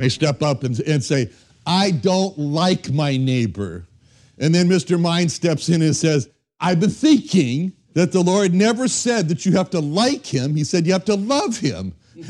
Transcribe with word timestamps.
may 0.00 0.08
step 0.08 0.42
up 0.42 0.64
and, 0.64 0.78
and 0.80 1.04
say, 1.04 1.30
I 1.66 1.90
don't 1.90 2.38
like 2.38 2.90
my 2.90 3.16
neighbor. 3.16 3.86
And 4.38 4.54
then 4.54 4.68
Mr. 4.68 4.98
Mind 4.98 5.30
steps 5.30 5.68
in 5.68 5.82
and 5.82 5.94
says, 5.94 6.28
I've 6.58 6.80
been 6.80 6.90
thinking 6.90 7.72
that 7.92 8.12
the 8.12 8.22
Lord 8.22 8.54
never 8.54 8.88
said 8.88 9.28
that 9.28 9.44
you 9.44 9.52
have 9.52 9.70
to 9.70 9.80
like 9.80 10.26
him. 10.26 10.56
He 10.56 10.64
said 10.64 10.86
you 10.86 10.94
have 10.94 11.04
to 11.04 11.16
love 11.16 11.58
him. 11.58 11.92
and, 12.16 12.26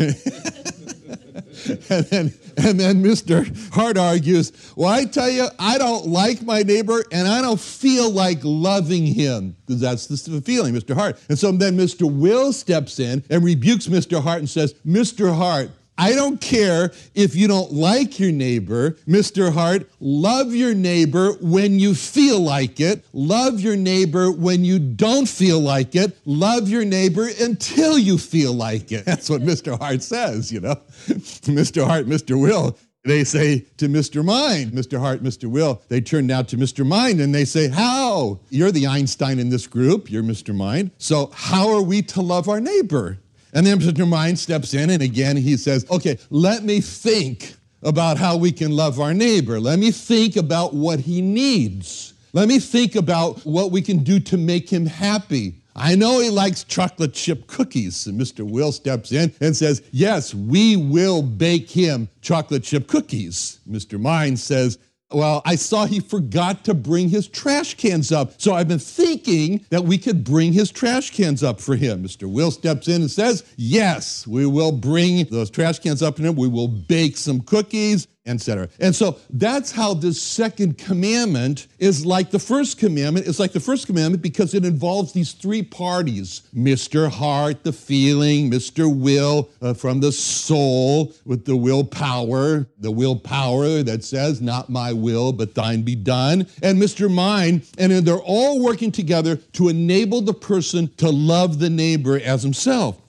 then, 2.07 2.33
and 2.57 2.81
then 2.81 3.03
Mr. 3.03 3.73
Heart 3.73 3.99
argues, 3.99 4.53
Well, 4.77 4.89
I 4.89 5.05
tell 5.05 5.31
you, 5.31 5.47
I 5.59 5.79
don't 5.79 6.07
like 6.07 6.43
my 6.43 6.63
neighbor 6.63 7.05
and 7.13 7.29
I 7.29 7.43
don't 7.43 7.61
feel 7.61 8.11
like 8.11 8.39
loving 8.43 9.07
him. 9.07 9.57
Because 9.67 9.81
that's 9.81 10.07
the 10.07 10.41
feeling, 10.41 10.75
Mr. 10.75 10.95
Heart. 10.95 11.21
And 11.29 11.39
so 11.39 11.53
then 11.53 11.77
Mr. 11.77 12.11
Will 12.11 12.53
steps 12.53 12.99
in 12.99 13.23
and 13.31 13.45
rebukes 13.45 13.87
Mr. 13.87 14.23
Heart 14.23 14.41
and 14.41 14.51
says, 14.51 14.75
Mr. 14.87 15.35
Heart, 15.35 15.71
I 16.01 16.15
don't 16.15 16.41
care 16.41 16.93
if 17.15 17.37
you 17.37 17.47
don't 17.47 17.75
like 17.75 18.19
your 18.19 18.33
neighbor, 18.33 18.93
Mr. 19.07 19.53
Heart. 19.53 19.91
Love 20.01 20.55
your 20.55 20.75
neighbor 20.75 21.33
when 21.43 21.79
you 21.79 21.95
feel 21.95 22.41
like 22.41 22.81
it. 22.81 23.05
Love 23.13 23.61
your 23.61 23.77
neighbor 23.77 24.33
when 24.33 24.65
you 24.65 24.79
don't 24.79 25.29
feel 25.29 25.61
like 25.61 25.95
it. 25.95 26.17
Love 26.25 26.71
your 26.71 26.87
neighbor 26.87 27.29
until 27.39 27.99
you 27.99 28.17
feel 28.17 28.55
like 28.55 28.91
it. 28.91 29.05
That's 29.11 29.29
what 29.29 29.43
Mr. 29.43 29.79
Heart 29.79 30.03
says, 30.03 30.51
you 30.51 30.61
know. 30.61 30.77
Mr. 31.07 31.87
Heart, 31.87 32.07
Mr. 32.07 32.41
Will, 32.41 32.79
they 33.05 33.23
say 33.23 33.67
to 33.77 33.87
Mr. 33.87 34.25
Mind, 34.25 34.73
Mr. 34.73 34.99
Heart, 34.99 35.23
Mr. 35.23 35.51
Will, 35.51 35.83
they 35.89 36.01
turn 36.01 36.27
now 36.27 36.41
to 36.41 36.57
Mr. 36.57 36.87
Mind 36.87 37.21
and 37.21 37.35
they 37.35 37.45
say, 37.45 37.69
How? 37.69 38.41
You're 38.49 38.73
the 38.73 38.87
Einstein 38.87 39.39
in 39.39 39.51
this 39.51 39.67
group, 39.67 40.11
you're 40.11 40.23
Mr. 40.23 40.57
Mind. 40.57 40.93
So, 40.97 41.31
how 41.35 41.69
are 41.69 41.83
we 41.83 42.01
to 42.03 42.23
love 42.23 42.49
our 42.49 42.61
neighbor? 42.61 43.19
And 43.53 43.67
then 43.67 43.81
Mr. 43.81 44.09
Mind 44.09 44.39
steps 44.39 44.75
in, 44.75 44.91
and 44.91 45.03
again 45.03 45.37
he 45.37 45.57
says, 45.57 45.87
Okay, 45.91 46.19
let 46.31 46.65
me 46.65 46.81
think 46.81 47.55
about 47.83 48.19
how 48.19 48.37
we 48.37 48.53
can 48.53 48.71
love 48.73 49.01
our 49.01 49.15
neighbor. 49.15 49.59
Let 49.59 49.79
me 49.79 49.91
think 49.91 50.37
about 50.37 50.75
what 50.75 51.01
he 51.01 51.23
needs. 51.23 52.15
Let 52.33 52.49
me 52.49 52.61
think 52.61 52.95
about 52.95 53.45
what 53.45 53.73
we 53.73 53.83
can 53.83 54.05
do 54.05 54.21
to 54.21 54.37
make 54.37 54.69
him 54.69 54.87
happy. 54.87 55.57
I 55.75 55.95
know 55.95 56.21
he 56.21 56.31
likes 56.31 56.65
chocolate 56.65 57.15
chip 57.15 57.47
cookies. 57.47 58.07
And 58.07 58.21
Mr. 58.21 58.49
Will 58.49 58.71
steps 58.71 59.13
in 59.13 59.33
and 59.41 59.57
says, 59.57 59.83
Yes, 59.93 60.35
we 60.35 60.77
will 60.77 61.23
bake 61.23 61.71
him 61.71 62.09
chocolate 62.21 62.65
chip 62.65 62.87
cookies. 62.87 63.61
Mr. 63.69 63.99
Mind 64.01 64.39
says, 64.39 64.79
well, 65.13 65.43
I 65.45 65.57
saw 65.57 65.87
he 65.87 66.01
forgot 66.01 66.65
to 66.65 66.75
bring 66.75 67.09
his 67.09 67.27
trash 67.27 67.75
cans 67.75 68.13
up. 68.13 68.41
So 68.41 68.55
I've 68.55 68.69
been 68.69 68.79
thinking 68.79 69.65
that 69.71 69.85
we 69.85 69.99
could 69.99 70.25
bring 70.25 70.53
his 70.53 70.71
trash 70.71 71.11
cans 71.11 71.43
up 71.43 71.61
for 71.61 71.77
him. 71.77 72.05
Mr. 72.05 72.31
Will 72.31 72.51
steps 72.51 72.89
in 72.89 73.03
and 73.03 73.11
says, 73.11 73.45
Yes, 73.57 74.27
we 74.27 74.47
will 74.47 74.73
bring 74.73 75.25
those 75.27 75.51
trash 75.51 75.79
cans 75.79 76.03
up 76.03 76.17
for 76.17 76.23
him. 76.23 76.37
We 76.37 76.49
will 76.49 76.69
bake 76.69 77.17
some 77.17 77.41
cookies 77.41 78.07
etc. 78.27 78.69
And 78.79 78.95
so 78.95 79.19
that's 79.31 79.73
how 79.73 79.95
this 79.95 80.21
second 80.21 80.77
commandment 80.77 81.67
is 81.79 82.05
like 82.05 82.31
the 82.31 82.39
first 82.39 82.79
commandment. 82.79 83.27
It's 83.27 83.39
like 83.39 83.53
the 83.53 83.61
first 83.61 83.87
commandment 83.87 84.23
because 84.23 84.53
it 84.53 84.65
involves 84.65 85.13
these 85.13 85.33
three 85.33 85.63
parties 85.63 86.43
Mr. 86.55 87.11
Heart, 87.11 87.65
the 87.65 87.73
feeling, 87.73 88.51
Mr. 88.51 88.95
Will, 88.95 89.49
uh, 89.63 89.73
from 89.73 90.01
the 90.01 90.13
soul 90.13 91.15
with 91.25 91.47
the 91.47 91.57
willpower, 91.57 92.67
the 92.79 92.91
willpower 92.91 93.83
that 93.83 94.05
says, 94.05 94.41
Not 94.41 94.69
my 94.69 94.93
will, 94.93 95.33
but 95.33 95.55
thine 95.55 95.83
be 95.83 95.97
done, 95.97 96.47
and 96.63 96.81
Mr. 96.81 97.11
Mind. 97.11 97.67
And 97.79 97.93
they're 98.07 98.17
all 98.17 98.63
working 98.63 98.93
together 98.93 99.37
to 99.37 99.69
enable 99.69 100.21
the 100.21 100.35
person 100.35 100.89
to 100.99 101.11
love 101.11 101.59
the 101.59 101.71
neighbor 101.71 102.21
as 102.21 102.43
himself. 102.43 103.01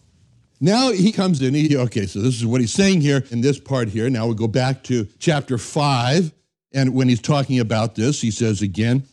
Now 0.64 0.92
he 0.92 1.12
comes 1.12 1.42
in, 1.42 1.56
he, 1.56 1.76
okay, 1.76 2.06
so 2.06 2.20
this 2.22 2.36
is 2.36 2.46
what 2.46 2.62
he's 2.62 2.72
saying 2.72 3.02
here 3.02 3.24
in 3.32 3.42
this 3.42 3.60
part 3.60 3.88
here. 3.88 4.12
Now 4.12 4.28
we 4.28 4.36
go 4.36 4.48
back 4.48 4.84
to 4.84 5.08
chapter 5.18 5.58
5, 5.58 6.32
and 6.72 6.94
when 6.94 7.10
he's 7.10 7.20
talking 7.20 7.60
about 7.60 7.96
this, 7.96 8.22
he 8.22 8.30
says 8.30 8.62
again, 8.62 9.04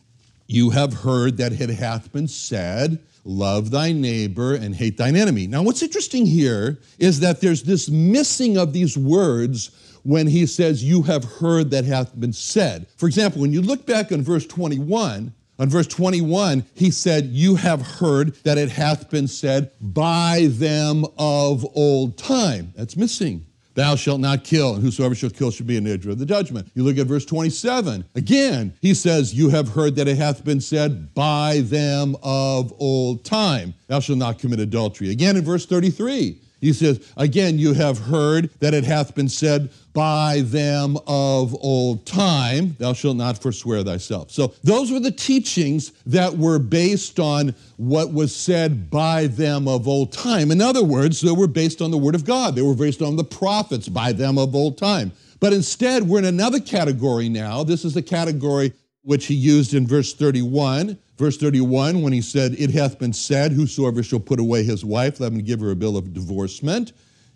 You 0.45 0.69
have 0.69 0.93
heard 0.93 1.37
that 1.37 1.51
it 1.51 1.71
hath 1.71 2.13
been 2.13 2.27
said, 2.27 2.99
Love 3.25 3.71
thy 3.71 3.91
neighbor 3.91 4.53
and 4.53 4.75
hate 4.75 4.97
thine 4.97 5.15
enemy. 5.15 5.47
Now, 5.47 5.63
what's 5.63 5.81
interesting 5.81 6.27
here 6.27 6.77
is 6.99 7.19
that 7.21 7.41
there's 7.41 7.63
this 7.63 7.89
missing 7.89 8.55
of 8.55 8.71
these 8.71 8.95
words 8.95 9.71
when 10.03 10.27
he 10.27 10.45
says, 10.45 10.83
You 10.83 11.01
have 11.03 11.23
heard 11.23 11.71
that 11.71 11.83
hath 11.83 12.17
been 12.19 12.31
said. 12.31 12.85
For 12.95 13.07
example, 13.07 13.41
when 13.41 13.51
you 13.51 13.63
look 13.63 13.87
back 13.87 14.11
on 14.11 14.21
verse 14.21 14.45
21, 14.45 15.33
on 15.59 15.69
verse 15.69 15.87
21, 15.87 16.65
he 16.73 16.89
said, 16.89 17.25
You 17.25 17.55
have 17.55 17.81
heard 17.81 18.33
that 18.45 18.57
it 18.57 18.69
hath 18.69 19.09
been 19.09 19.27
said 19.27 19.71
by 19.81 20.47
them 20.49 21.05
of 21.17 21.65
old 21.75 22.17
time. 22.17 22.73
That's 22.75 22.95
missing. 22.95 23.45
Thou 23.75 23.95
shalt 23.95 24.19
not 24.19 24.43
kill, 24.43 24.73
and 24.73 24.83
whosoever 24.83 25.15
shall 25.15 25.29
kill 25.29 25.51
shall 25.51 25.65
be 25.65 25.77
an 25.77 25.85
agent 25.87 26.11
of 26.11 26.19
the 26.19 26.25
judgment. 26.25 26.69
You 26.75 26.83
look 26.83 26.97
at 26.97 27.07
verse 27.07 27.25
27. 27.25 28.03
Again, 28.15 28.73
he 28.81 28.93
says, 28.93 29.33
You 29.33 29.49
have 29.49 29.69
heard 29.69 29.95
that 29.95 30.07
it 30.07 30.17
hath 30.17 30.43
been 30.43 30.59
said 30.59 31.13
by 31.13 31.59
them 31.63 32.15
of 32.23 32.73
old 32.79 33.23
time. 33.23 33.73
Thou 33.87 33.99
shalt 33.99 34.17
not 34.17 34.39
commit 34.39 34.59
adultery. 34.59 35.11
Again, 35.11 35.37
in 35.37 35.43
verse 35.43 35.65
33, 35.65 36.41
he 36.61 36.73
says, 36.73 36.99
Again, 37.17 37.57
you 37.57 37.73
have 37.73 37.97
heard 37.97 38.49
that 38.59 38.73
it 38.73 38.83
hath 38.83 39.15
been 39.15 39.29
said 39.29 39.69
by 39.93 40.41
them 40.45 40.97
of 41.07 41.55
old 41.61 42.05
time, 42.05 42.75
thou 42.79 42.93
shalt 42.93 43.17
not 43.17 43.41
forswear 43.41 43.83
thyself. 43.83 44.31
So 44.31 44.53
those 44.63 44.91
were 44.91 44.99
the 44.99 45.11
teachings 45.11 45.91
that 46.05 46.37
were 46.37 46.59
based 46.59 47.19
on 47.19 47.55
what 47.77 48.13
was 48.13 48.35
said 48.35 48.89
by 48.89 49.27
them 49.27 49.67
of 49.67 49.87
old 49.87 50.13
time. 50.13 50.51
In 50.51 50.61
other 50.61 50.83
words, 50.83 51.21
they 51.21 51.31
were 51.31 51.47
based 51.47 51.81
on 51.81 51.91
the 51.91 51.97
Word 51.97 52.15
of 52.15 52.25
God, 52.25 52.55
they 52.55 52.61
were 52.61 52.75
based 52.75 53.01
on 53.01 53.15
the 53.15 53.23
prophets 53.23 53.89
by 53.89 54.11
them 54.11 54.37
of 54.37 54.55
old 54.55 54.77
time. 54.77 55.11
But 55.39 55.53
instead, 55.53 56.03
we're 56.03 56.19
in 56.19 56.25
another 56.25 56.59
category 56.59 57.29
now. 57.29 57.63
This 57.63 57.85
is 57.85 57.93
the 57.93 58.01
category 58.01 58.73
which 59.03 59.25
he 59.25 59.33
used 59.33 59.73
in 59.73 59.87
verse 59.87 60.13
31. 60.13 60.97
Verse 61.19 61.35
31, 61.35 62.01
when 62.01 62.13
he 62.13 62.21
said, 62.21 62.55
It 62.57 62.71
hath 62.71 62.97
been 62.97 63.11
said, 63.11 63.51
Whosoever 63.51 64.01
shall 64.01 64.21
put 64.21 64.39
away 64.39 64.63
his 64.63 64.85
wife, 64.85 65.19
let 65.19 65.33
him 65.33 65.39
give 65.39 65.59
her 65.59 65.69
a 65.69 65.75
bill 65.75 65.97
of 65.97 66.13
divorcement. 66.13 66.93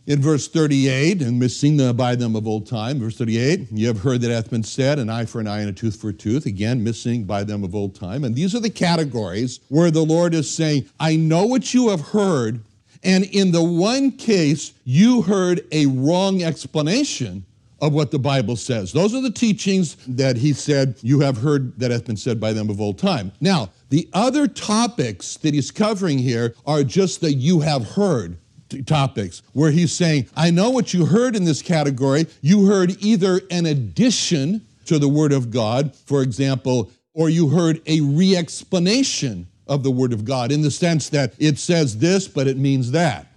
In 0.08 0.22
verse 0.22 0.48
38, 0.48 1.22
and 1.22 1.38
missing 1.38 1.94
by 1.94 2.16
them 2.16 2.38
of 2.38 2.48
old 2.48 2.66
time, 2.66 3.02
verse 3.02 3.18
38, 3.18 3.68
you 3.74 3.88
have 3.88 4.00
heard 4.00 4.22
that 4.22 4.32
hath 4.32 4.50
been 4.50 4.64
said, 4.64 5.00
an 5.00 5.10
eye 5.10 5.26
for 5.26 5.42
an 5.42 5.48
eye 5.48 5.60
and 5.60 5.70
a 5.70 5.74
tooth 5.74 5.98
for 5.98 6.12
a 6.12 6.14
tooth. 6.14 6.46
Again, 6.46 6.82
missing 6.82 7.26
by 7.26 7.44
them 7.44 7.62
of 7.66 7.76
old 7.76 7.94
time. 7.94 8.24
And 8.24 8.34
these 8.34 8.56
are 8.56 8.62
the 8.62 8.70
categories 8.70 9.60
where 9.68 9.92
the 9.92 10.06
Lord 10.06 10.34
is 10.34 10.50
saying, 10.50 10.90
I 10.98 11.18
know 11.18 11.46
what 11.46 11.74
you 11.74 11.90
have 11.90 12.02
heard, 12.02 12.62
and 13.04 13.26
in 13.26 13.52
the 13.52 13.64
one 13.64 14.12
case, 14.12 14.72
you 14.86 15.24
heard 15.24 15.60
a 15.74 15.88
wrong 15.88 16.42
explanation 16.42 17.46
of 17.84 17.94
what 17.94 18.12
the 18.12 18.20
Bible 18.20 18.56
says. 18.56 18.94
Those 18.94 19.14
are 19.14 19.22
the 19.22 19.30
teachings 19.30 19.98
that 20.08 20.38
he 20.38 20.54
said, 20.54 20.96
You 21.02 21.20
have 21.20 21.36
heard 21.36 21.78
that 21.82 21.92
hath 21.92 22.06
been 22.06 22.16
said 22.16 22.40
by 22.40 22.54
them 22.54 22.70
of 22.70 22.80
old 22.80 22.98
time. 22.98 23.34
Now, 23.42 23.72
the 23.90 24.08
other 24.14 24.48
topics 24.48 25.36
that 25.38 25.54
he's 25.54 25.70
covering 25.70 26.18
here 26.18 26.56
are 26.66 26.86
just 26.86 27.20
the 27.20 27.34
you 27.34 27.60
have 27.60 27.86
heard 27.86 28.38
topics, 28.86 29.44
where 29.52 29.70
he's 29.70 29.92
saying, 29.92 30.30
I 30.34 30.50
know 30.50 30.70
what 30.70 30.94
you 30.94 31.06
heard 31.06 31.36
in 31.36 31.44
this 31.44 31.62
category. 31.62 32.28
You 32.42 32.68
heard 32.68 32.96
either 33.04 33.42
an 33.52 33.66
addition 33.66 34.66
to 34.86 34.98
the 34.98 35.10
Word 35.10 35.34
of 35.34 35.52
God, 35.52 35.94
for 35.94 36.22
example, 36.22 36.90
or 37.14 37.30
you 37.30 37.50
heard 37.50 37.82
a 37.86 38.00
re 38.00 38.38
explanation 38.38 39.46
of 39.68 39.84
the 39.84 39.92
Word 39.92 40.14
of 40.14 40.24
God 40.24 40.54
in 40.54 40.62
the 40.62 40.72
sense 40.72 41.10
that 41.10 41.34
it 41.38 41.60
says 41.60 41.98
this, 41.98 42.30
but 42.30 42.48
it 42.48 42.56
means 42.56 42.92
that. 42.92 43.28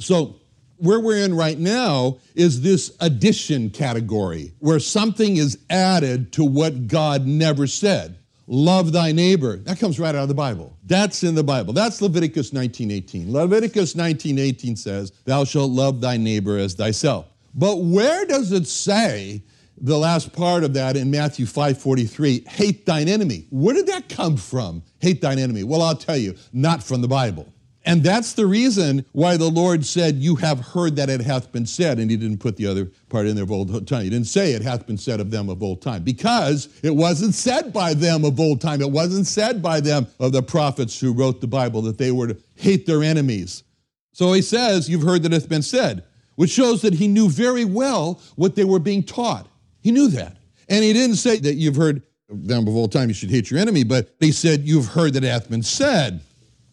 So, 0.00 0.40
Where 0.78 1.00
we're 1.00 1.24
in 1.24 1.34
right 1.34 1.58
now 1.58 2.18
is 2.34 2.60
this 2.60 2.92
addition 3.00 3.70
category, 3.70 4.52
where 4.58 4.78
something 4.78 5.36
is 5.36 5.58
added 5.70 6.32
to 6.32 6.44
what 6.44 6.86
God 6.86 7.26
never 7.26 7.66
said. 7.66 8.18
Love 8.46 8.92
thy 8.92 9.10
neighbor. 9.10 9.56
That 9.56 9.80
comes 9.80 9.98
right 9.98 10.14
out 10.14 10.22
of 10.22 10.28
the 10.28 10.34
Bible. 10.34 10.76
That's 10.84 11.24
in 11.24 11.34
the 11.34 11.42
Bible. 11.42 11.72
That's 11.72 12.00
Leviticus 12.00 12.52
19:18. 12.52 13.32
Leviticus 13.32 13.94
19:18 13.94 14.76
says, 14.76 15.12
"Thou 15.24 15.44
shalt 15.44 15.72
love 15.72 16.00
thy 16.00 16.16
neighbor 16.16 16.56
as 16.58 16.74
thyself." 16.74 17.26
But 17.54 17.82
where 17.82 18.24
does 18.26 18.52
it 18.52 18.68
say 18.68 19.42
the 19.78 19.98
last 19.98 20.32
part 20.32 20.62
of 20.62 20.74
that 20.74 20.96
in 20.96 21.10
Matthew 21.10 21.46
5:43, 21.46 22.44
hate 22.48 22.86
thine 22.86 23.08
enemy? 23.08 23.46
Where 23.50 23.74
did 23.74 23.88
that 23.88 24.08
come 24.08 24.36
from? 24.36 24.82
Hate 25.00 25.20
thine 25.20 25.38
enemy. 25.38 25.64
Well, 25.64 25.82
I'll 25.82 25.96
tell 25.96 26.16
you, 26.16 26.34
not 26.52 26.82
from 26.82 27.00
the 27.00 27.08
Bible. 27.08 27.46
And 27.86 28.02
that's 28.02 28.32
the 28.32 28.46
reason 28.46 29.06
why 29.12 29.36
the 29.36 29.48
Lord 29.48 29.86
said, 29.86 30.16
You 30.16 30.34
have 30.36 30.58
heard 30.58 30.96
that 30.96 31.08
it 31.08 31.20
hath 31.20 31.52
been 31.52 31.66
said. 31.66 32.00
And 32.00 32.10
he 32.10 32.16
didn't 32.16 32.38
put 32.38 32.56
the 32.56 32.66
other 32.66 32.90
part 33.08 33.26
in 33.26 33.36
there 33.36 33.44
of 33.44 33.52
old 33.52 33.86
time. 33.86 34.02
He 34.02 34.10
didn't 34.10 34.26
say 34.26 34.52
it 34.52 34.62
hath 34.62 34.88
been 34.88 34.98
said 34.98 35.20
of 35.20 35.30
them 35.30 35.48
of 35.48 35.62
old 35.62 35.82
time 35.82 36.02
because 36.02 36.68
it 36.82 36.94
wasn't 36.94 37.34
said 37.34 37.72
by 37.72 37.94
them 37.94 38.24
of 38.24 38.40
old 38.40 38.60
time. 38.60 38.82
It 38.82 38.90
wasn't 38.90 39.28
said 39.28 39.62
by 39.62 39.78
them 39.78 40.08
of 40.18 40.32
the 40.32 40.42
prophets 40.42 40.98
who 40.98 41.12
wrote 41.12 41.40
the 41.40 41.46
Bible 41.46 41.80
that 41.82 41.96
they 41.96 42.10
were 42.10 42.26
to 42.26 42.36
hate 42.56 42.86
their 42.86 43.04
enemies. 43.04 43.62
So 44.12 44.32
he 44.32 44.42
says, 44.42 44.88
You've 44.88 45.02
heard 45.02 45.22
that 45.22 45.32
it 45.32 45.40
hath 45.40 45.48
been 45.48 45.62
said, 45.62 46.02
which 46.34 46.50
shows 46.50 46.82
that 46.82 46.94
he 46.94 47.06
knew 47.06 47.30
very 47.30 47.64
well 47.64 48.20
what 48.34 48.56
they 48.56 48.64
were 48.64 48.80
being 48.80 49.04
taught. 49.04 49.46
He 49.80 49.92
knew 49.92 50.08
that. 50.08 50.38
And 50.68 50.82
he 50.82 50.92
didn't 50.92 51.16
say 51.16 51.38
that 51.38 51.54
you've 51.54 51.76
heard 51.76 52.02
them 52.28 52.66
of 52.66 52.74
old 52.74 52.90
time, 52.90 53.08
you 53.08 53.14
should 53.14 53.30
hate 53.30 53.48
your 53.48 53.60
enemy, 53.60 53.84
but 53.84 54.12
he 54.18 54.32
said, 54.32 54.62
You've 54.62 54.86
heard 54.86 55.12
that 55.12 55.22
it 55.22 55.28
hath 55.28 55.48
been 55.48 55.62
said 55.62 56.20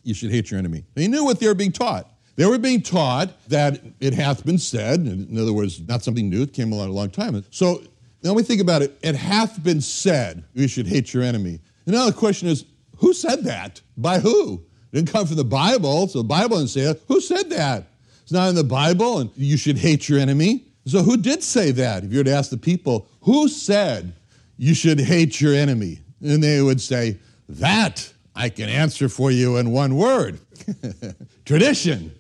you 0.03 0.13
should 0.13 0.31
hate 0.31 0.51
your 0.51 0.57
enemy. 0.57 0.83
They 0.95 1.07
knew 1.07 1.23
what 1.23 1.39
they 1.39 1.47
were 1.47 1.55
being 1.55 1.71
taught. 1.71 2.09
They 2.35 2.45
were 2.45 2.57
being 2.57 2.81
taught 2.81 3.47
that 3.50 3.81
it 4.00 4.13
hath 4.13 4.45
been 4.45 4.57
said, 4.57 5.01
in 5.01 5.38
other 5.38 5.53
words, 5.53 5.79
not 5.88 6.03
something 6.03 6.29
new, 6.29 6.44
it 6.44 6.53
came 6.53 6.71
along 6.71 6.89
a 6.89 6.94
long 6.94 7.09
time. 7.09 7.44
So 7.51 7.83
now 8.23 8.33
we 8.33 8.44
think 8.44 8.61
about 8.61 8.81
it, 8.81 8.97
it 9.01 9.15
hath 9.15 9.63
been 9.63 9.81
said 9.81 10.44
you 10.53 10.67
should 10.67 10.88
hate 10.88 11.13
your 11.13 11.23
enemy. 11.23 11.59
And 11.85 11.95
now 11.95 12.05
the 12.05 12.13
question 12.13 12.47
is, 12.47 12.65
who 12.97 13.13
said 13.13 13.44
that? 13.44 13.81
By 13.97 14.19
who? 14.19 14.63
It 14.91 14.95
didn't 14.95 15.11
come 15.11 15.27
from 15.27 15.35
the 15.38 15.44
Bible, 15.44 16.07
so 16.07 16.19
the 16.19 16.27
Bible 16.27 16.57
didn't 16.57 16.69
say 16.69 16.81
it. 16.81 17.03
Who 17.07 17.19
said 17.19 17.50
that? 17.50 17.88
It's 18.21 18.31
not 18.31 18.50
in 18.50 18.55
the 18.55 18.63
Bible, 18.63 19.19
and 19.19 19.29
you 19.35 19.57
should 19.57 19.77
hate 19.77 20.07
your 20.07 20.19
enemy. 20.19 20.65
So 20.85 21.01
who 21.03 21.17
did 21.17 21.44
say 21.44 21.71
that? 21.71 22.03
If 22.03 22.11
you 22.11 22.19
were 22.19 22.23
to 22.23 22.33
ask 22.33 22.50
the 22.50 22.57
people, 22.57 23.07
who 23.21 23.47
said 23.47 24.13
you 24.57 24.73
should 24.73 25.00
hate 25.00 25.41
your 25.41 25.53
enemy? 25.53 26.00
And 26.21 26.41
they 26.41 26.61
would 26.61 26.79
say, 26.79 27.17
that 27.50 28.12
I 28.35 28.50
can 28.50 28.69
answer 28.69 29.09
for 29.09 29.31
you 29.31 29.57
in 29.57 29.71
one 29.71 29.95
word 29.95 30.39
tradition. 31.45 32.13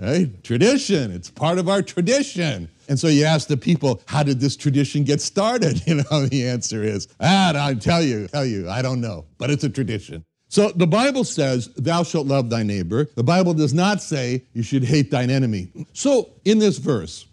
Right? 0.00 0.42
Tradition. 0.42 1.10
It's 1.12 1.28
part 1.28 1.58
of 1.58 1.68
our 1.68 1.82
tradition. 1.82 2.70
And 2.88 2.98
so 2.98 3.06
you 3.06 3.24
ask 3.24 3.48
the 3.48 3.58
people, 3.58 4.00
how 4.06 4.22
did 4.22 4.40
this 4.40 4.56
tradition 4.56 5.04
get 5.04 5.20
started? 5.20 5.82
You 5.86 5.96
know, 5.96 6.26
the 6.26 6.46
answer 6.46 6.82
is, 6.82 7.08
ah, 7.20 7.52
I 7.54 7.74
tell 7.74 8.02
you, 8.02 8.28
tell 8.28 8.46
you, 8.46 8.70
I 8.70 8.80
don't 8.80 9.00
know, 9.00 9.26
but 9.38 9.50
it's 9.50 9.64
a 9.64 9.68
tradition. 9.68 10.24
So 10.48 10.70
the 10.70 10.86
Bible 10.86 11.24
says, 11.24 11.68
thou 11.76 12.02
shalt 12.02 12.26
love 12.26 12.50
thy 12.50 12.62
neighbor. 12.62 13.04
The 13.14 13.22
Bible 13.22 13.54
does 13.54 13.74
not 13.74 14.02
say 14.02 14.44
you 14.52 14.62
should 14.62 14.84
hate 14.84 15.10
thine 15.10 15.30
enemy. 15.30 15.70
So 15.92 16.30
in 16.44 16.58
this 16.58 16.78
verse, 16.78 17.26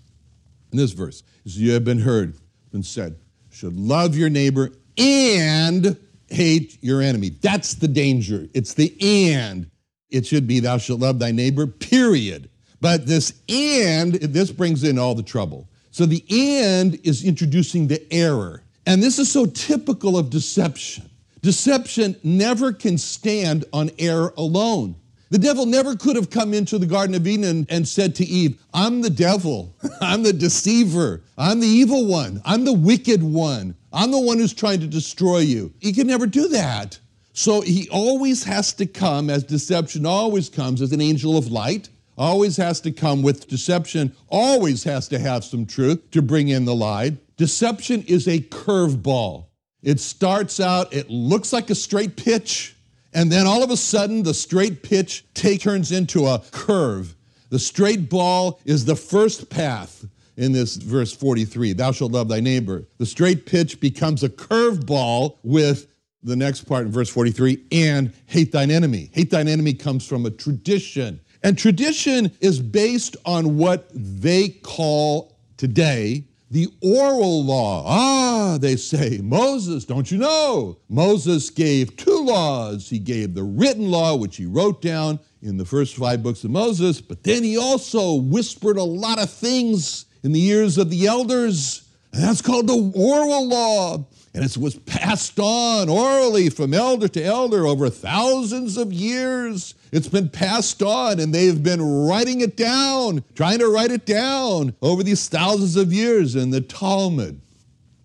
in 0.71 0.77
this 0.77 0.91
verse, 0.91 1.23
you 1.43 1.71
have 1.71 1.83
been 1.83 1.99
heard, 1.99 2.37
been 2.71 2.83
said, 2.83 3.15
should 3.49 3.75
love 3.75 4.15
your 4.15 4.29
neighbor 4.29 4.71
and 4.97 5.97
hate 6.29 6.77
your 6.81 7.01
enemy. 7.01 7.29
That's 7.41 7.75
the 7.75 7.87
danger. 7.87 8.47
It's 8.53 8.73
the 8.73 8.95
and. 9.31 9.69
It 10.09 10.25
should 10.25 10.47
be, 10.47 10.59
thou 10.59 10.77
shalt 10.77 11.01
love 11.01 11.19
thy 11.19 11.31
neighbor, 11.31 11.67
period. 11.67 12.49
But 12.79 13.05
this 13.05 13.33
and, 13.49 14.13
this 14.13 14.51
brings 14.51 14.83
in 14.83 14.97
all 14.97 15.15
the 15.15 15.23
trouble. 15.23 15.67
So 15.91 16.05
the 16.05 16.23
and 16.29 16.99
is 17.03 17.25
introducing 17.25 17.87
the 17.87 18.05
error. 18.13 18.63
And 18.85 19.01
this 19.01 19.19
is 19.19 19.31
so 19.31 19.45
typical 19.45 20.17
of 20.17 20.29
deception. 20.29 21.09
Deception 21.41 22.15
never 22.23 22.71
can 22.71 22.97
stand 22.97 23.65
on 23.73 23.89
error 23.99 24.33
alone. 24.37 24.95
The 25.29 25.37
devil 25.37 25.65
never 25.65 25.95
could 25.95 26.15
have 26.15 26.29
come 26.29 26.53
into 26.53 26.77
the 26.77 26.85
Garden 26.85 27.15
of 27.15 27.27
Eden 27.27 27.43
and, 27.43 27.67
and, 27.69 27.87
said 27.87 28.15
to 28.15 28.25
Eve, 28.25 28.61
I'm 28.73 29.01
the 29.01 29.09
devil. 29.09 29.75
I'm 30.01 30.23
the 30.23 30.31
deceiver. 30.31 31.21
I'm 31.37 31.59
the 31.59 31.67
evil 31.67 32.05
one. 32.05 32.41
I'm 32.45 32.63
the 32.63 32.73
wicked 32.73 33.21
one. 33.21 33.75
I'm 33.97 34.11
the 34.11 34.19
one 34.19 34.37
who's 34.37 34.53
trying 34.53 34.79
to 34.81 34.87
destroy 34.87 35.39
you. 35.39 35.73
He 35.79 35.91
can 35.91 36.05
never 36.05 36.27
do 36.27 36.47
that. 36.49 36.99
So 37.33 37.61
he 37.61 37.89
always 37.89 38.43
has 38.43 38.71
to 38.73 38.85
come, 38.85 39.29
as 39.29 39.43
deception 39.43 40.05
always 40.05 40.49
comes, 40.49 40.81
as 40.81 40.91
an 40.91 41.01
angel 41.01 41.35
of 41.35 41.51
light, 41.51 41.89
always 42.17 42.57
has 42.57 42.79
to 42.81 42.91
come 42.91 43.23
with 43.23 43.47
deception, 43.47 44.15
always 44.29 44.83
has 44.83 45.07
to 45.07 45.19
have 45.19 45.43
some 45.43 45.65
truth 45.65 46.11
to 46.11 46.21
bring 46.21 46.49
in 46.49 46.65
the 46.65 46.75
lie. 46.75 47.17
Deception 47.37 48.03
is 48.03 48.27
a 48.27 48.39
curveball. 48.39 49.45
It 49.81 49.99
starts 49.99 50.59
out, 50.59 50.93
it 50.93 51.09
looks 51.09 51.51
like 51.51 51.69
a 51.71 51.75
straight 51.75 52.15
pitch 52.15 52.75
and 53.17 53.31
then 53.31 53.47
all 53.47 53.63
of 53.63 53.71
a 53.71 53.77
sudden, 53.77 54.21
the 54.21 54.33
straight 54.35 54.83
pitch 54.83 55.25
take, 55.33 55.61
turns 55.61 55.91
into 55.91 56.27
a 56.27 56.43
curve. 56.51 57.15
The 57.49 57.57
straight 57.57 58.11
ball 58.11 58.59
is 58.63 58.85
the 58.85 58.95
first 58.95 59.49
path 59.49 60.05
in 60.37 60.51
this 60.51 60.75
verse 60.75 61.11
43 61.11 61.73
Thou 61.73 61.91
shalt 61.91 62.11
love 62.11 62.29
thy 62.29 62.39
neighbor. 62.39 62.87
The 62.97 63.05
straight 63.05 63.45
pitch 63.45 63.79
becomes 63.79 64.23
a 64.23 64.29
curved 64.29 64.85
ball 64.85 65.39
with 65.43 65.87
the 66.23 66.35
next 66.35 66.61
part 66.61 66.85
in 66.85 66.91
verse 66.91 67.09
43 67.09 67.65
and 67.71 68.13
hate 68.25 68.51
thine 68.51 68.71
enemy. 68.71 69.09
Hate 69.13 69.29
thine 69.29 69.47
enemy 69.47 69.73
comes 69.73 70.05
from 70.05 70.25
a 70.25 70.31
tradition. 70.31 71.19
And 71.43 71.57
tradition 71.57 72.31
is 72.39 72.59
based 72.59 73.17
on 73.25 73.57
what 73.57 73.89
they 73.93 74.49
call 74.49 75.37
today 75.57 76.25
the 76.49 76.67
oral 76.81 77.43
law. 77.43 77.83
Ah, 77.85 78.57
they 78.59 78.77
say, 78.77 79.19
Moses, 79.21 79.85
don't 79.85 80.09
you 80.09 80.17
know? 80.17 80.77
Moses 80.89 81.49
gave 81.49 81.95
two 81.97 82.23
laws. 82.23 82.89
He 82.89 82.99
gave 82.99 83.33
the 83.33 83.43
written 83.43 83.91
law, 83.91 84.15
which 84.15 84.37
he 84.37 84.45
wrote 84.45 84.81
down 84.81 85.19
in 85.41 85.57
the 85.57 85.65
first 85.65 85.95
five 85.95 86.23
books 86.23 86.43
of 86.43 86.51
Moses, 86.51 87.01
but 87.01 87.23
then 87.23 87.43
he 87.43 87.57
also 87.57 88.15
whispered 88.15 88.77
a 88.77 88.83
lot 88.83 89.19
of 89.19 89.29
things 89.29 90.06
in 90.23 90.31
the 90.31 90.43
ears 90.45 90.77
of 90.77 90.89
the 90.89 91.07
elders. 91.07 91.87
And 92.13 92.23
that's 92.23 92.41
called 92.41 92.67
the 92.67 92.91
oral 92.95 93.47
law. 93.47 94.05
And 94.33 94.45
it 94.45 94.55
was 94.55 94.75
passed 94.75 95.39
on 95.39 95.89
orally 95.89 96.49
from 96.49 96.73
elder 96.73 97.07
to 97.07 97.23
elder 97.23 97.65
over 97.65 97.89
thousands 97.89 98.77
of 98.77 98.93
years. 98.93 99.73
It's 99.91 100.07
been 100.07 100.29
passed 100.29 100.83
on, 100.83 101.19
and 101.19 101.33
they've 101.33 101.61
been 101.63 101.81
writing 101.81 102.41
it 102.41 102.55
down, 102.55 103.23
trying 103.33 103.59
to 103.59 103.67
write 103.67 103.91
it 103.91 104.05
down 104.05 104.75
over 104.81 105.01
these 105.01 105.27
thousands 105.27 105.75
of 105.75 105.91
years 105.91 106.35
in 106.35 106.51
the 106.51 106.61
Talmud. 106.61 107.41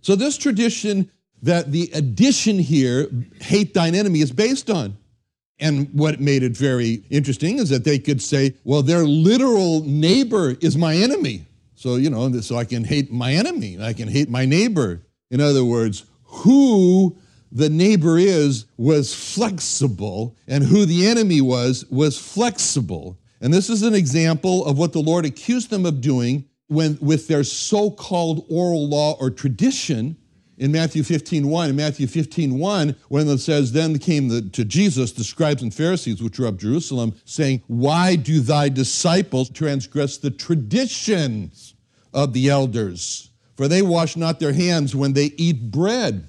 So, 0.00 0.16
this 0.16 0.38
tradition 0.38 1.10
that 1.42 1.70
the 1.70 1.90
addition 1.92 2.58
here, 2.58 3.08
hate 3.40 3.74
thine 3.74 3.94
enemy, 3.94 4.20
is 4.20 4.32
based 4.32 4.70
on. 4.70 4.96
And 5.58 5.92
what 5.92 6.20
made 6.20 6.42
it 6.42 6.56
very 6.56 7.02
interesting 7.10 7.58
is 7.58 7.68
that 7.68 7.84
they 7.84 7.98
could 7.98 8.22
say, 8.22 8.54
well, 8.64 8.82
their 8.82 9.04
literal 9.04 9.84
neighbor 9.84 10.56
is 10.60 10.76
my 10.76 10.94
enemy. 10.94 11.44
So, 11.82 11.96
you 11.96 12.10
know, 12.10 12.30
so 12.42 12.56
I 12.58 12.64
can 12.64 12.84
hate 12.84 13.10
my 13.10 13.32
enemy, 13.32 13.76
I 13.82 13.92
can 13.92 14.06
hate 14.06 14.30
my 14.30 14.44
neighbor. 14.44 15.02
In 15.32 15.40
other 15.40 15.64
words, 15.64 16.04
who 16.22 17.16
the 17.50 17.68
neighbor 17.68 18.18
is 18.18 18.66
was 18.76 19.12
flexible, 19.12 20.36
and 20.46 20.62
who 20.62 20.86
the 20.86 21.08
enemy 21.08 21.40
was 21.40 21.84
was 21.90 22.16
flexible. 22.16 23.18
And 23.40 23.52
this 23.52 23.68
is 23.68 23.82
an 23.82 23.96
example 23.96 24.64
of 24.64 24.78
what 24.78 24.92
the 24.92 25.00
Lord 25.00 25.24
accused 25.24 25.70
them 25.70 25.84
of 25.84 26.00
doing 26.00 26.44
when, 26.68 26.98
with 27.00 27.26
their 27.26 27.42
so 27.42 27.90
called 27.90 28.46
oral 28.48 28.88
law 28.88 29.16
or 29.18 29.28
tradition 29.28 30.16
in 30.58 30.70
Matthew 30.70 31.02
15 31.02 31.48
1. 31.48 31.70
In 31.70 31.74
Matthew 31.74 32.06
15 32.06 32.60
1, 32.60 32.96
when 33.08 33.26
it 33.26 33.38
says, 33.38 33.72
Then 33.72 33.98
came 33.98 34.28
the, 34.28 34.40
to 34.40 34.64
Jesus 34.64 35.10
the 35.10 35.24
scribes 35.24 35.64
and 35.64 35.74
Pharisees, 35.74 36.22
which 36.22 36.38
were 36.38 36.46
of 36.46 36.58
Jerusalem, 36.58 37.16
saying, 37.24 37.64
Why 37.66 38.14
do 38.14 38.38
thy 38.38 38.68
disciples 38.68 39.50
transgress 39.50 40.16
the 40.16 40.30
traditions 40.30 41.71
of 42.12 42.32
the 42.32 42.48
elders? 42.48 43.30
For 43.56 43.68
they 43.68 43.82
wash 43.82 44.16
not 44.16 44.40
their 44.40 44.52
hands 44.52 44.96
when 44.96 45.12
they 45.12 45.32
eat 45.36 45.70
bread. 45.70 46.26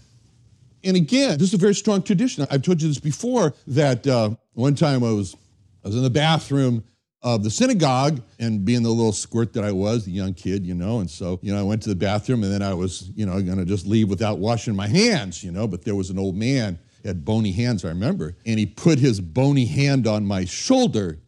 And 0.84 0.98
again, 0.98 1.38
this 1.40 1.50
is 1.50 1.54
a 1.54 1.58
very 1.58 1.75
strong 1.75 2.04
tradition. 2.04 2.46
I've 2.52 2.62
told 2.62 2.82
you 2.82 2.88
this 2.88 3.00
before 3.00 3.54
that 3.68 4.06
uh, 4.06 4.32
one 4.54 4.75
time 4.75 5.04
I 5.04 5.12
was, 5.12 5.36
I 5.84 5.88
was 5.88 5.96
in 5.96 6.04
the 6.04 6.10
bathroom 6.10 6.84
of 7.22 7.42
the 7.42 7.50
synagogue 7.50 8.22
and 8.38 8.66
being 8.66 8.84
the 8.84 8.90
little 8.90 9.13
squirt 9.13 9.54
that 9.54 9.63
I 9.63 9.72
was, 9.72 10.04
the 10.04 10.12
young 10.12 10.34
kid, 10.34 10.66
you 10.66 10.74
know, 10.74 11.00
and 11.00 11.10
so, 11.10 11.40
you 11.42 11.54
know, 11.54 11.60
I 11.60 11.63
went 11.63 11.82
to 11.84 11.90
the 11.90 11.96
bathroom 11.96 12.44
and 12.44 12.52
then 12.52 12.62
I 12.62 12.74
was, 12.74 13.12
you 13.16 13.25
know, 13.25 13.42
to 13.42 13.66
just 13.66 13.88
leave 13.88 14.10
without 14.10 14.40
washing 14.40 14.75
my 14.75 14.88
hands, 14.88 15.42
you 15.42 15.52
know, 15.52 15.66
but 15.66 15.84
there 15.84 15.96
was 15.96 16.10
an 16.10 16.20
old 16.20 16.36
man, 16.36 16.78
had 17.06 17.24
bony 17.24 17.54
hands, 17.54 17.86
I 17.86 17.90
remember, 17.90 18.36
and 18.46 18.60
he 18.60 18.66
put 18.66 19.00
his 19.00 19.22
bony 19.22 19.66
hand 19.66 20.06
on 20.06 20.25
my 20.25 20.44
shoulder. 20.44 21.20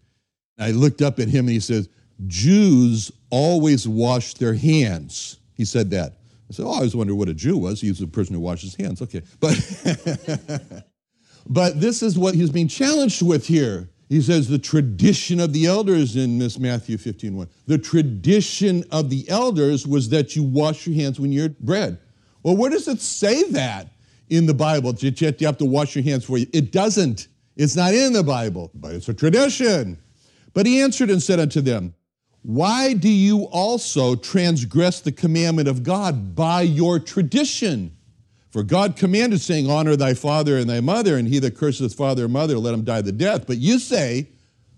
I 0.60 0.72
looked 0.72 1.02
up 1.02 1.20
at 1.20 1.30
him 1.30 1.46
and 1.46 1.54
he 1.54 1.62
says, 1.62 1.88
Jews 2.28 3.12
always 3.30 3.88
wash 3.88 4.36
their 4.36 4.54
hands. 4.54 5.40
He 5.54 5.66
said 5.66 5.90
that. 5.92 6.14
I 6.50 6.54
said, 6.54 6.66
Oh, 6.66 6.72
I 6.72 6.76
always 6.76 6.96
wondered 6.96 7.16
what 7.16 7.30
a 7.30 7.34
Jew 7.34 7.58
was. 7.58 7.82
He's 7.82 8.02
a 8.02 8.08
person 8.08 8.36
who 8.36 8.42
washes 8.42 8.76
his 8.76 8.86
hands. 8.86 9.02
Okay. 9.02 9.22
But, 9.40 9.56
but 11.48 11.82
this 11.82 12.04
is 12.04 12.18
what 12.18 12.36
he's 12.36 12.50
being 12.50 12.68
challenged 12.68 13.22
with 13.22 13.48
here. 13.48 13.90
He 14.08 14.22
says 14.22 14.48
the 14.48 14.60
tradition 14.60 15.40
of 15.40 15.52
the 15.52 15.66
elders 15.66 16.16
in 16.16 16.38
Miss 16.38 16.60
Matthew 16.60 16.98
15 16.98 17.36
1. 17.36 17.50
The 17.66 17.78
tradition 17.78 18.84
of 18.92 19.10
the 19.10 19.28
elders 19.30 19.88
was 19.88 20.10
that 20.10 20.36
you 20.36 20.44
wash 20.44 20.86
your 20.86 20.96
hands 20.96 21.20
when 21.20 21.32
you 21.32 21.46
eat 21.46 21.60
bread. 21.60 21.98
Well, 22.44 22.56
where 22.56 22.70
does 22.70 22.88
it 22.88 23.02
say 23.02 23.50
that 23.52 23.88
in 24.30 24.46
the 24.46 24.54
Bible? 24.54 24.94
That 24.94 25.20
you 25.20 25.48
have 25.48 25.58
to 25.58 25.66
wash 25.66 25.96
your 25.96 26.04
hands 26.04 26.24
for 26.24 26.38
you? 26.38 26.46
It 26.54 26.72
doesn't. 26.72 27.28
It's 27.56 27.76
not 27.76 27.96
in 27.96 28.14
the 28.14 28.24
Bible, 28.24 28.70
but 28.76 28.94
it's 28.94 29.10
a 29.10 29.14
tradition. 29.14 29.98
But 30.54 30.68
he 30.68 30.82
answered 30.82 31.10
and 31.10 31.22
said 31.22 31.40
unto 31.40 31.62
them, 31.62 31.95
Why 32.46 32.94
do 32.94 33.10
you 33.10 33.46
also 33.46 34.14
transgress 34.14 35.00
the 35.00 35.12
commandment 35.12 35.68
of 35.68 35.82
God 35.82 36.36
by 36.36 36.62
your 36.62 37.00
tradition? 37.00 37.98
For 38.52 38.62
God 38.62 38.96
commanded, 38.96 39.42
saying, 39.42 39.68
Honor 39.68 39.96
thy 39.96 40.14
father 40.14 40.56
and 40.56 40.70
thy 40.70 40.80
mother, 40.80 41.18
and 41.18 41.28
he 41.28 41.40
that 41.40 41.58
curseth 41.58 41.96
father 41.96 42.26
or 42.26 42.28
mother, 42.28 42.60
let 42.60 42.76
him 42.76 42.84
die 42.84 43.02
the 43.02 43.12
death. 43.12 43.48
But 43.48 43.58
you 43.58 43.80
say, 43.80 44.30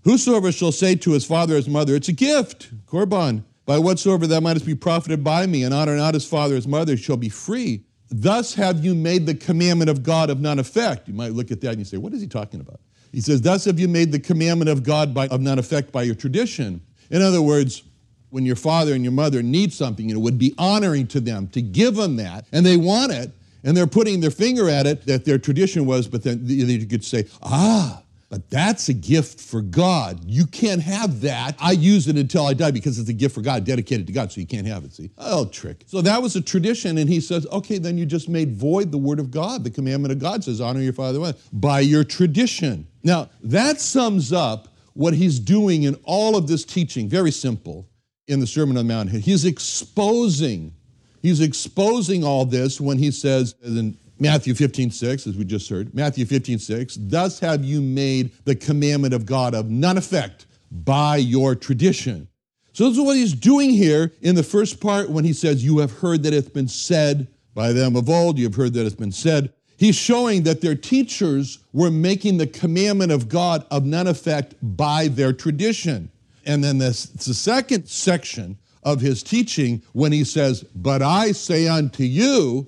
Whosoever 0.05 0.53
shall 0.53 0.71
say 0.71 0.95
to 0.95 1.11
his 1.11 1.25
father 1.25 1.55
or 1.55 1.57
his 1.57 1.67
mother, 1.67 1.93
It's 1.93 2.07
a 2.07 2.13
gift, 2.13 2.71
korban, 2.85 3.43
by 3.65 3.79
whatsoever 3.79 4.27
thou 4.27 4.39
mightest 4.39 4.65
be 4.65 4.73
profited 4.73 5.21
by 5.21 5.45
me, 5.45 5.63
and 5.63 5.73
honor 5.73 5.97
not 5.97 6.13
his 6.13 6.25
father 6.25 6.53
or 6.53 6.55
his 6.55 6.69
mother, 6.69 6.95
shall 6.95 7.17
be 7.17 7.27
free. 7.27 7.83
Thus 8.09 8.53
have 8.53 8.85
you 8.85 8.95
made 8.95 9.25
the 9.25 9.35
commandment 9.35 9.89
of 9.89 10.03
God 10.03 10.29
of 10.29 10.39
none 10.39 10.57
effect. 10.57 11.09
You 11.09 11.13
might 11.13 11.33
look 11.33 11.51
at 11.51 11.59
that 11.59 11.71
and 11.71 11.79
you 11.79 11.85
say, 11.85 11.97
What 11.97 12.13
is 12.13 12.21
he 12.21 12.27
talking 12.27 12.61
about? 12.61 12.79
He 13.11 13.19
says, 13.19 13.41
Thus 13.41 13.65
have 13.65 13.77
you 13.77 13.89
made 13.89 14.13
the 14.13 14.21
commandment 14.21 14.69
of 14.69 14.83
God 14.83 15.13
by, 15.13 15.27
of 15.27 15.41
none 15.41 15.59
effect 15.59 15.91
by 15.91 16.03
your 16.03 16.15
tradition. 16.15 16.81
In 17.09 17.21
other 17.21 17.41
words, 17.41 17.83
when 18.29 18.45
your 18.45 18.55
father 18.55 18.93
and 18.93 19.03
your 19.03 19.13
mother 19.13 19.41
need 19.41 19.71
something, 19.71 20.09
it 20.09 20.17
would 20.17 20.37
be 20.37 20.53
honoring 20.57 21.07
to 21.07 21.19
them 21.19 21.47
to 21.49 21.61
give 21.61 21.95
them 21.95 22.17
that, 22.17 22.45
and 22.51 22.65
they 22.65 22.77
want 22.77 23.11
it, 23.11 23.31
and 23.63 23.75
they're 23.75 23.87
putting 23.87 24.19
their 24.19 24.31
finger 24.31 24.69
at 24.69 24.85
it 24.85 25.05
that 25.05 25.25
their 25.25 25.37
tradition 25.37 25.85
was, 25.85 26.07
but 26.07 26.23
then 26.23 26.41
you 26.43 26.85
could 26.85 27.03
say, 27.03 27.25
ah, 27.41 28.01
but 28.29 28.49
that's 28.49 28.89
a 28.89 28.93
gift 28.93 29.39
for 29.39 29.61
God. 29.61 30.19
You 30.25 30.45
can't 30.45 30.81
have 30.81 31.21
that. 31.21 31.55
I 31.61 31.71
use 31.71 32.09
it 32.09 32.17
until 32.17 32.45
I 32.45 32.53
die 32.53 32.71
because 32.71 32.99
it's 32.99 33.07
a 33.07 33.13
gift 33.13 33.33
for 33.33 33.41
God, 33.41 33.63
dedicated 33.63 34.05
to 34.07 34.13
God, 34.13 34.33
so 34.33 34.41
you 34.41 34.47
can't 34.47 34.67
have 34.67 34.83
it. 34.83 34.93
See? 34.93 35.09
Oh, 35.17 35.45
trick. 35.45 35.85
So 35.87 36.01
that 36.01 36.21
was 36.21 36.35
a 36.35 36.41
tradition, 36.41 36.97
and 36.97 37.09
he 37.09 37.21
says, 37.21 37.47
okay, 37.53 37.77
then 37.77 37.97
you 37.97 38.05
just 38.05 38.27
made 38.27 38.51
void 38.51 38.91
the 38.91 38.97
word 38.97 39.21
of 39.21 39.31
God. 39.31 39.63
The 39.63 39.69
commandment 39.69 40.11
of 40.11 40.19
God 40.19 40.43
says, 40.43 40.59
honor 40.59 40.81
your 40.81 40.91
father 40.91 41.19
and 41.19 41.23
mother 41.23 41.37
by 41.53 41.79
your 41.79 42.03
tradition. 42.03 42.85
Now, 43.03 43.29
that 43.43 43.79
sums 43.79 44.33
up 44.33 44.67
what 44.97 45.13
he's 45.13 45.39
doing 45.39 45.83
in 45.83 45.95
all 46.03 46.35
of 46.35 46.47
this 46.47 46.65
teaching. 46.65 47.07
Very 47.07 47.31
simple 47.31 47.87
in 48.27 48.39
the 48.39 48.47
Sermon 48.47 48.77
on 48.77 48.87
the 48.87 48.93
Mount. 48.93 49.09
He's 49.09 49.45
exposing 49.45 50.73
He's 51.21 51.41
exposing 51.41 52.23
all 52.23 52.45
this 52.45 52.79
when 52.79 52.97
he 52.97 53.11
says 53.11 53.55
in 53.63 53.97
Matthew 54.19 54.53
15, 54.53 54.91
6, 54.91 55.27
as 55.27 55.35
we 55.35 55.45
just 55.45 55.69
heard, 55.69 55.93
Matthew 55.93 56.25
15, 56.25 56.59
6, 56.59 56.97
thus 57.01 57.39
have 57.39 57.63
you 57.63 57.81
made 57.81 58.31
the 58.45 58.55
commandment 58.55 59.13
of 59.13 59.25
God 59.25 59.53
of 59.53 59.69
none 59.69 59.97
effect 59.97 60.45
by 60.71 61.17
your 61.17 61.55
tradition. 61.55 62.27
So 62.73 62.85
this 62.85 62.97
is 62.97 63.03
what 63.03 63.17
he's 63.17 63.33
doing 63.33 63.71
here 63.71 64.13
in 64.21 64.35
the 64.35 64.43
first 64.43 64.79
part 64.79 65.09
when 65.09 65.25
he 65.25 65.33
says, 65.33 65.65
You 65.65 65.79
have 65.79 65.91
heard 65.91 66.23
that 66.23 66.33
it's 66.33 66.49
been 66.49 66.67
said 66.67 67.27
by 67.53 67.73
them 67.73 67.95
of 67.95 68.09
old, 68.09 68.37
you 68.37 68.45
have 68.45 68.55
heard 68.55 68.73
that 68.73 68.85
it's 68.85 68.95
been 68.95 69.11
said. 69.11 69.51
He's 69.77 69.95
showing 69.95 70.43
that 70.43 70.61
their 70.61 70.75
teachers 70.75 71.59
were 71.71 71.91
making 71.91 72.37
the 72.37 72.47
commandment 72.47 73.11
of 73.11 73.29
God 73.29 73.65
of 73.69 73.85
none 73.85 74.07
effect 74.07 74.55
by 74.61 75.07
their 75.07 75.31
tradition. 75.31 76.09
And 76.45 76.63
then 76.63 76.79
this, 76.79 77.05
the 77.05 77.33
second 77.33 77.87
section 77.87 78.57
of 78.81 79.01
his 79.01 79.21
teaching 79.21 79.83
when 79.93 80.11
he 80.11 80.23
says, 80.23 80.63
But 80.75 81.01
I 81.03 81.31
say 81.31 81.67
unto 81.67 82.03
you, 82.03 82.67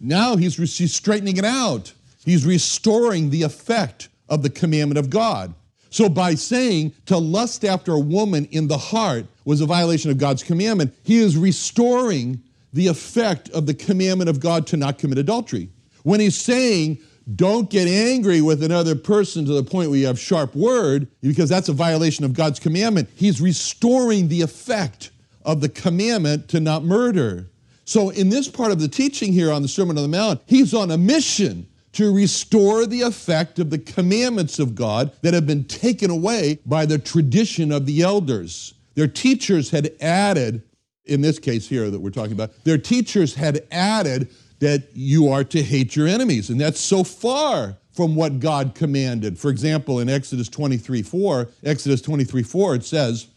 now 0.00 0.36
he's, 0.36 0.56
he's 0.56 0.94
straightening 0.94 1.36
it 1.36 1.44
out. 1.44 1.92
He's 2.24 2.46
restoring 2.46 3.30
the 3.30 3.42
effect 3.42 4.08
of 4.28 4.42
the 4.42 4.50
commandment 4.50 4.98
of 4.98 5.10
God. 5.10 5.54
So, 5.90 6.08
by 6.08 6.34
saying 6.34 6.92
to 7.06 7.16
lust 7.16 7.64
after 7.64 7.92
a 7.92 8.00
woman 8.00 8.46
in 8.46 8.68
the 8.68 8.76
heart 8.76 9.26
was 9.44 9.60
a 9.60 9.66
violation 9.66 10.10
of 10.10 10.18
God's 10.18 10.42
commandment, 10.42 10.94
he 11.04 11.18
is 11.18 11.36
restoring 11.36 12.42
the 12.72 12.88
effect 12.88 13.48
of 13.50 13.66
the 13.66 13.74
commandment 13.74 14.28
of 14.28 14.40
God 14.40 14.66
to 14.68 14.76
not 14.76 14.98
commit 14.98 15.18
adultery. 15.18 15.70
When 16.06 16.20
he's 16.20 16.40
saying, 16.40 16.98
don't 17.34 17.68
get 17.68 17.88
angry 17.88 18.40
with 18.40 18.62
another 18.62 18.94
person 18.94 19.44
to 19.44 19.52
the 19.52 19.64
point 19.64 19.90
where 19.90 19.98
you 19.98 20.06
have 20.06 20.20
sharp 20.20 20.54
word, 20.54 21.08
because 21.20 21.48
that's 21.48 21.68
a 21.68 21.72
violation 21.72 22.24
of 22.24 22.32
God's 22.32 22.60
commandment, 22.60 23.08
he's 23.16 23.40
restoring 23.40 24.28
the 24.28 24.40
effect 24.40 25.10
of 25.44 25.60
the 25.60 25.68
commandment 25.68 26.46
to 26.50 26.60
not 26.60 26.84
murder. 26.84 27.48
So, 27.86 28.10
in 28.10 28.28
this 28.28 28.46
part 28.46 28.70
of 28.70 28.78
the 28.78 28.86
teaching 28.86 29.32
here 29.32 29.50
on 29.50 29.62
the 29.62 29.68
Sermon 29.68 29.96
on 29.98 30.04
the 30.04 30.16
Mount, 30.16 30.42
he's 30.46 30.72
on 30.74 30.92
a 30.92 30.96
mission 30.96 31.66
to 31.94 32.14
restore 32.14 32.86
the 32.86 33.02
effect 33.02 33.58
of 33.58 33.70
the 33.70 33.78
commandments 33.78 34.60
of 34.60 34.76
God 34.76 35.10
that 35.22 35.34
have 35.34 35.44
been 35.44 35.64
taken 35.64 36.08
away 36.08 36.60
by 36.66 36.86
the 36.86 36.98
tradition 36.98 37.72
of 37.72 37.84
the 37.84 38.02
elders. 38.02 38.74
Their 38.94 39.08
teachers 39.08 39.70
had 39.70 39.90
added, 40.00 40.62
in 41.04 41.20
this 41.20 41.40
case 41.40 41.68
here 41.68 41.90
that 41.90 41.98
we're 41.98 42.10
talking 42.10 42.30
about, 42.30 42.52
their 42.62 42.78
teachers 42.78 43.34
had 43.34 43.66
added 43.72 44.28
that 44.60 44.88
you 44.94 45.28
are 45.28 45.44
to 45.44 45.62
hate 45.62 45.96
your 45.96 46.08
enemies. 46.08 46.50
And 46.50 46.60
that's 46.60 46.80
so 46.80 47.04
far 47.04 47.76
from 47.92 48.14
what 48.14 48.40
God 48.40 48.74
commanded. 48.74 49.38
For 49.38 49.50
example, 49.50 50.00
in 50.00 50.08
Exodus 50.08 50.48
23 50.48 51.02
4, 51.02 51.48
Exodus 51.64 52.02
23 52.02 52.42
4, 52.42 52.74
it 52.76 52.84
says, 52.84 53.28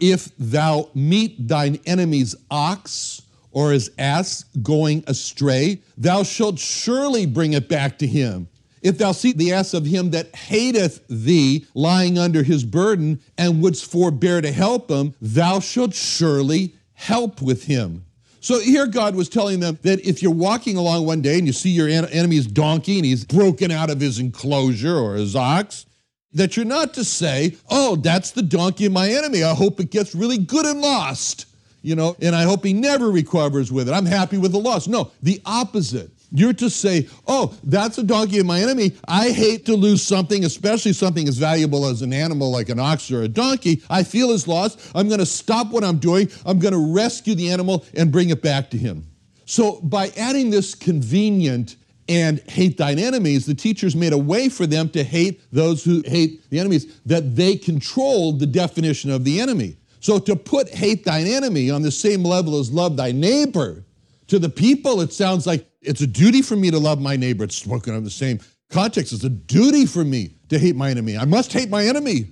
if 0.00 0.30
thou 0.38 0.90
meet 0.94 1.48
thine 1.48 1.78
enemy's 1.86 2.34
ox 2.50 3.22
or 3.50 3.72
his 3.72 3.90
ass 3.98 4.44
going 4.62 5.02
astray, 5.06 5.80
thou 5.96 6.22
shalt 6.22 6.58
surely 6.58 7.24
bring 7.24 7.54
it 7.54 7.68
back 7.68 7.98
to 7.98 8.06
him. 8.06 8.48
If 8.82 8.98
thou 8.98 9.12
see 9.12 9.32
the 9.32 9.52
ass 9.52 9.74
of 9.74 9.86
him 9.86 10.10
that 10.10 10.34
hateth 10.34 11.02
thee 11.08 11.66
lying 11.74 12.18
under 12.18 12.42
his 12.42 12.64
burden, 12.64 13.20
and 13.38 13.62
wouldst 13.62 13.90
forbear 13.90 14.40
to 14.40 14.52
help 14.52 14.90
him, 14.90 15.14
thou 15.20 15.60
shalt 15.60 15.94
surely 15.94 16.74
help 16.92 17.40
with 17.40 17.64
him. 17.64 18.04
So 18.40 18.60
here 18.60 18.86
God 18.86 19.16
was 19.16 19.28
telling 19.28 19.60
them 19.60 19.78
that 19.82 20.06
if 20.06 20.22
you're 20.22 20.32
walking 20.32 20.76
along 20.76 21.06
one 21.06 21.20
day 21.20 21.38
and 21.38 21.46
you 21.46 21.52
see 21.52 21.70
your 21.70 21.88
enemy's 21.88 22.46
donkey 22.46 22.96
and 22.96 23.04
he's 23.04 23.24
broken 23.24 23.70
out 23.70 23.90
of 23.90 24.00
his 24.00 24.18
enclosure 24.18 24.96
or 24.96 25.14
his 25.14 25.34
ox, 25.34 25.86
that 26.32 26.56
you're 26.56 26.66
not 26.66 26.94
to 26.94 27.04
say, 27.04 27.56
oh, 27.70 27.96
that's 27.96 28.30
the 28.32 28.42
donkey 28.42 28.86
of 28.86 28.92
my 28.92 29.08
enemy. 29.08 29.42
I 29.42 29.54
hope 29.54 29.80
it 29.80 29.90
gets 29.90 30.14
really 30.14 30.38
good 30.38 30.66
and 30.66 30.80
lost, 30.80 31.46
you 31.82 31.96
know, 31.96 32.14
and 32.20 32.36
I 32.36 32.42
hope 32.42 32.64
he 32.64 32.72
never 32.72 33.10
recovers 33.10 33.72
with 33.72 33.88
it. 33.88 33.92
I'm 33.92 34.06
happy 34.06 34.36
with 34.36 34.52
the 34.52 34.58
loss. 34.58 34.86
No, 34.86 35.10
the 35.22 35.40
opposite. 35.46 36.10
You're 36.32 36.52
to 36.54 36.68
say, 36.68 37.08
oh, 37.26 37.56
that's 37.64 37.98
a 37.98 38.02
donkey 38.02 38.38
of 38.38 38.46
my 38.46 38.60
enemy. 38.60 38.92
I 39.06 39.30
hate 39.30 39.66
to 39.66 39.74
lose 39.74 40.02
something, 40.02 40.44
especially 40.44 40.92
something 40.92 41.28
as 41.28 41.38
valuable 41.38 41.86
as 41.86 42.02
an 42.02 42.12
animal 42.12 42.50
like 42.50 42.68
an 42.68 42.80
ox 42.80 43.10
or 43.10 43.22
a 43.22 43.28
donkey. 43.28 43.82
I 43.88 44.02
feel 44.02 44.30
his 44.30 44.48
loss. 44.48 44.90
I'm 44.94 45.08
going 45.08 45.20
to 45.20 45.26
stop 45.26 45.68
what 45.70 45.84
I'm 45.84 45.98
doing. 45.98 46.30
I'm 46.44 46.58
going 46.58 46.74
to 46.74 46.94
rescue 46.94 47.34
the 47.34 47.50
animal 47.50 47.84
and 47.94 48.10
bring 48.10 48.30
it 48.30 48.42
back 48.42 48.70
to 48.70 48.78
him. 48.78 49.06
So, 49.44 49.80
by 49.80 50.08
adding 50.16 50.50
this 50.50 50.74
convenient 50.74 51.76
and 52.08 52.40
hate 52.48 52.76
thine 52.76 52.98
enemies, 52.98 53.46
the 53.46 53.54
teachers 53.54 53.94
made 53.94 54.12
a 54.12 54.18
way 54.18 54.48
for 54.48 54.66
them 54.66 54.88
to 54.90 55.02
hate 55.04 55.40
those 55.52 55.84
who 55.84 56.02
hate 56.06 56.48
the 56.50 56.58
enemies, 56.58 57.00
that 57.06 57.36
they 57.36 57.56
controlled 57.56 58.40
the 58.40 58.46
definition 58.46 59.10
of 59.10 59.24
the 59.24 59.40
enemy. 59.40 59.76
So 60.00 60.18
to 60.20 60.36
put 60.36 60.68
hate 60.68 61.04
thine 61.04 61.26
enemy 61.26 61.70
on 61.70 61.82
the 61.82 61.90
same 61.90 62.22
level 62.22 62.58
as 62.58 62.70
love 62.70 62.96
thy 62.96 63.12
neighbor, 63.12 63.84
to 64.28 64.38
the 64.38 64.48
people, 64.48 65.00
it 65.00 65.12
sounds 65.12 65.46
like 65.46 65.66
it's 65.86 66.00
a 66.00 66.06
duty 66.06 66.42
for 66.42 66.56
me 66.56 66.70
to 66.70 66.78
love 66.78 67.00
my 67.00 67.16
neighbor. 67.16 67.44
It's 67.44 67.56
spoken 67.56 67.94
of 67.94 68.04
the 68.04 68.10
same 68.10 68.40
context. 68.70 69.12
It's 69.12 69.24
a 69.24 69.30
duty 69.30 69.86
for 69.86 70.04
me 70.04 70.34
to 70.48 70.58
hate 70.58 70.76
my 70.76 70.90
enemy. 70.90 71.16
I 71.16 71.24
must 71.24 71.52
hate 71.52 71.70
my 71.70 71.84
enemy. 71.84 72.26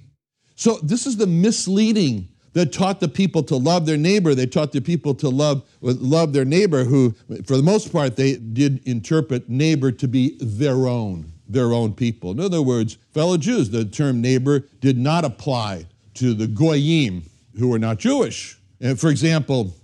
So 0.57 0.79
this 0.83 1.07
is 1.07 1.17
the 1.17 1.27
misleading 1.27 2.29
that 2.53 2.73
taught 2.73 3.01
the 3.01 3.09
people 3.09 3.43
to 3.45 3.57
love 3.57 3.87
their 3.87 3.97
neighbor. 3.97 4.35
They 4.35 4.47
taught 4.47 4.73
the 4.73 4.81
people 4.81 5.15
to 5.17 5.29
love, 5.29 5.69
love 5.81 6.33
their 6.33 6.45
neighbor, 6.45 6.85
who, 6.85 7.15
for 7.45 7.57
the 7.57 7.63
most 7.63 7.93
part, 7.93 8.17
they 8.17 8.37
did 8.37 8.87
interpret 8.87 9.49
neighbor 9.49 9.91
to 9.91 10.07
be 10.07 10.37
their 10.41 10.87
own, 10.87 11.33
their 11.49 11.73
own 11.73 11.95
people. 11.95 12.31
In 12.31 12.41
other 12.41 12.63
words, 12.63 12.97
fellow 13.13 13.37
Jews, 13.37 13.71
the 13.71 13.85
term 13.85 14.21
neighbor 14.21 14.61
did 14.81 14.97
not 14.97 15.25
apply 15.25 15.87
to 16.15 16.33
the 16.35 16.47
Goyim, 16.47 17.25
who 17.59 17.69
were 17.69 17.79
not 17.79 17.99
Jewish. 17.99 18.57
And 18.81 18.99
for 18.99 19.09
example, 19.09 19.75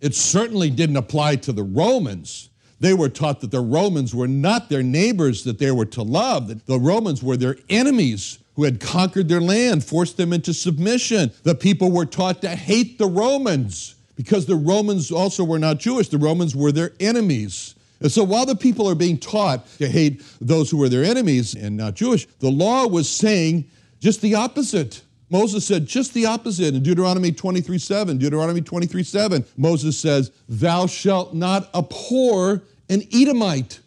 it 0.00 0.14
certainly 0.14 0.70
didn't 0.70 0.96
apply 0.96 1.36
to 1.36 1.52
the 1.52 1.64
Romans. 1.64 2.49
They 2.80 2.94
were 2.94 3.10
taught 3.10 3.40
that 3.40 3.50
the 3.50 3.60
Romans 3.60 4.14
were 4.14 4.26
not 4.26 4.70
their 4.70 4.82
neighbors 4.82 5.44
that 5.44 5.58
they 5.58 5.70
were 5.70 5.86
to 5.86 6.02
love, 6.02 6.48
that 6.48 6.66
the 6.66 6.78
Romans 6.78 7.22
were 7.22 7.36
their 7.36 7.56
enemies 7.68 8.38
who 8.56 8.64
had 8.64 8.80
conquered 8.80 9.28
their 9.28 9.40
land, 9.40 9.84
forced 9.84 10.16
them 10.16 10.32
into 10.32 10.52
submission. 10.54 11.30
The 11.42 11.54
people 11.54 11.92
were 11.92 12.06
taught 12.06 12.40
to 12.42 12.48
hate 12.48 12.98
the 12.98 13.06
Romans 13.06 13.94
because 14.16 14.46
the 14.46 14.56
Romans 14.56 15.10
also 15.10 15.44
were 15.44 15.58
not 15.58 15.78
Jewish. 15.78 16.08
The 16.08 16.18
Romans 16.18 16.56
were 16.56 16.72
their 16.72 16.92
enemies. 17.00 17.74
And 18.00 18.10
so 18.10 18.24
while 18.24 18.46
the 18.46 18.56
people 18.56 18.88
are 18.88 18.94
being 18.94 19.18
taught 19.18 19.66
to 19.78 19.86
hate 19.86 20.22
those 20.40 20.70
who 20.70 20.78
were 20.78 20.88
their 20.88 21.04
enemies 21.04 21.54
and 21.54 21.76
not 21.76 21.94
Jewish, 21.94 22.26
the 22.38 22.50
law 22.50 22.86
was 22.86 23.08
saying 23.08 23.70
just 24.00 24.22
the 24.22 24.34
opposite. 24.34 25.02
Moses 25.30 25.64
said 25.64 25.86
just 25.86 26.12
the 26.12 26.26
opposite 26.26 26.74
in 26.74 26.82
Deuteronomy 26.82 27.32
23 27.32 27.78
7. 27.78 28.18
Deuteronomy 28.18 28.60
23 28.60 29.02
7, 29.02 29.44
Moses 29.56 29.96
says, 29.96 30.32
Thou 30.48 30.86
shalt 30.86 31.34
not 31.34 31.70
abhor 31.74 32.62
an 32.88 33.02
Edomite, 33.12 33.78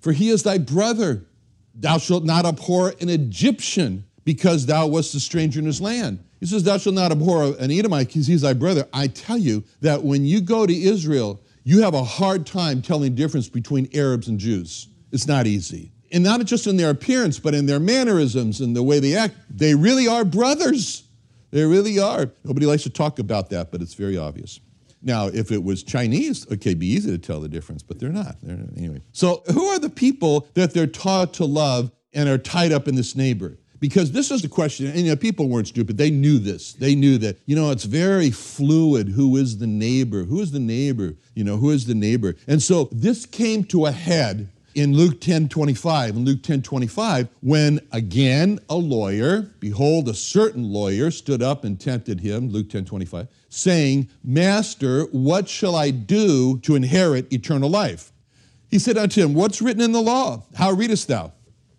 for 0.00 0.12
he 0.12 0.28
is 0.30 0.42
thy 0.42 0.58
brother. 0.58 1.24
Thou 1.74 1.98
shalt 1.98 2.24
not 2.24 2.44
abhor 2.44 2.92
an 3.00 3.08
Egyptian, 3.08 4.04
because 4.24 4.66
thou 4.66 4.88
wast 4.88 5.14
a 5.14 5.20
stranger 5.20 5.60
in 5.60 5.66
his 5.66 5.80
land. 5.80 6.22
He 6.40 6.46
says, 6.46 6.64
Thou 6.64 6.78
shalt 6.78 6.96
not 6.96 7.12
abhor 7.12 7.54
an 7.58 7.70
Edomite 7.70 8.08
because 8.08 8.26
he's 8.26 8.42
thy 8.42 8.54
brother. 8.54 8.86
I 8.92 9.06
tell 9.06 9.38
you 9.38 9.62
that 9.80 10.02
when 10.02 10.24
you 10.24 10.40
go 10.40 10.66
to 10.66 10.74
Israel, 10.74 11.40
you 11.62 11.82
have 11.82 11.94
a 11.94 12.02
hard 12.02 12.46
time 12.46 12.82
telling 12.82 13.14
the 13.14 13.22
difference 13.22 13.48
between 13.48 13.88
Arabs 13.94 14.28
and 14.28 14.40
Jews. 14.40 14.88
It's 15.12 15.26
not 15.26 15.46
easy. 15.46 15.92
And 16.12 16.24
not 16.24 16.44
just 16.44 16.66
in 16.66 16.76
their 16.76 16.90
appearance, 16.90 17.38
but 17.38 17.54
in 17.54 17.66
their 17.66 17.80
mannerisms 17.80 18.60
and 18.60 18.74
the 18.74 18.82
way 18.82 18.98
they 18.98 19.16
act. 19.16 19.34
They 19.48 19.74
really 19.74 20.08
are 20.08 20.24
brothers. 20.24 21.04
They 21.50 21.64
really 21.64 21.98
are. 21.98 22.30
Nobody 22.44 22.66
likes 22.66 22.82
to 22.84 22.90
talk 22.90 23.18
about 23.18 23.50
that, 23.50 23.70
but 23.70 23.82
it's 23.82 23.94
very 23.94 24.16
obvious. 24.16 24.60
Now, 25.02 25.28
if 25.28 25.50
it 25.50 25.62
was 25.62 25.82
Chinese, 25.82 26.46
okay, 26.46 26.70
it'd 26.70 26.78
be 26.78 26.88
easy 26.92 27.10
to 27.10 27.18
tell 27.18 27.40
the 27.40 27.48
difference, 27.48 27.82
but 27.82 27.98
they're 27.98 28.10
not. 28.10 28.36
They're. 28.42 28.58
Anyway, 28.76 29.02
so 29.12 29.42
who 29.52 29.66
are 29.66 29.78
the 29.78 29.88
people 29.88 30.46
that 30.54 30.74
they're 30.74 30.86
taught 30.86 31.34
to 31.34 31.44
love 31.44 31.90
and 32.12 32.28
are 32.28 32.38
tied 32.38 32.72
up 32.72 32.86
in 32.86 32.96
this 32.96 33.16
neighbor? 33.16 33.56
Because 33.78 34.12
this 34.12 34.30
is 34.30 34.42
the 34.42 34.48
question, 34.48 34.88
and 34.88 34.98
you 34.98 35.08
know, 35.08 35.16
people 35.16 35.48
weren't 35.48 35.68
stupid. 35.68 35.96
They 35.96 36.10
knew 36.10 36.38
this. 36.38 36.74
They 36.74 36.94
knew 36.94 37.16
that, 37.18 37.38
you 37.46 37.56
know, 37.56 37.70
it's 37.70 37.84
very 37.84 38.30
fluid. 38.30 39.08
Who 39.08 39.38
is 39.38 39.56
the 39.56 39.66
neighbor? 39.66 40.24
Who 40.24 40.40
is 40.40 40.52
the 40.52 40.60
neighbor? 40.60 41.14
You 41.34 41.44
know, 41.44 41.56
who 41.56 41.70
is 41.70 41.86
the 41.86 41.94
neighbor? 41.94 42.36
And 42.46 42.62
so 42.62 42.90
this 42.92 43.24
came 43.24 43.64
to 43.64 43.86
a 43.86 43.90
head 43.90 44.50
in 44.74 44.96
Luke 44.96 45.20
10 45.20 45.48
25. 45.48 46.16
In 46.16 46.24
Luke 46.24 46.42
10 46.42 46.62
25, 46.62 47.28
when 47.40 47.80
again 47.92 48.58
a 48.68 48.76
lawyer, 48.76 49.50
behold, 49.60 50.08
a 50.08 50.14
certain 50.14 50.72
lawyer 50.72 51.10
stood 51.10 51.42
up 51.42 51.64
and 51.64 51.80
tempted 51.80 52.20
him, 52.20 52.48
Luke 52.50 52.70
10 52.70 52.84
25, 52.84 53.28
saying, 53.48 54.08
Master, 54.22 55.04
what 55.06 55.48
shall 55.48 55.76
I 55.76 55.90
do 55.90 56.58
to 56.58 56.74
inherit 56.74 57.32
eternal 57.32 57.70
life? 57.70 58.12
He 58.70 58.78
said 58.78 58.96
unto 58.96 59.22
him, 59.22 59.34
What's 59.34 59.60
written 59.60 59.82
in 59.82 59.92
the 59.92 60.00
law? 60.00 60.44
How 60.54 60.70
readest 60.72 61.08
thou? 61.08 61.32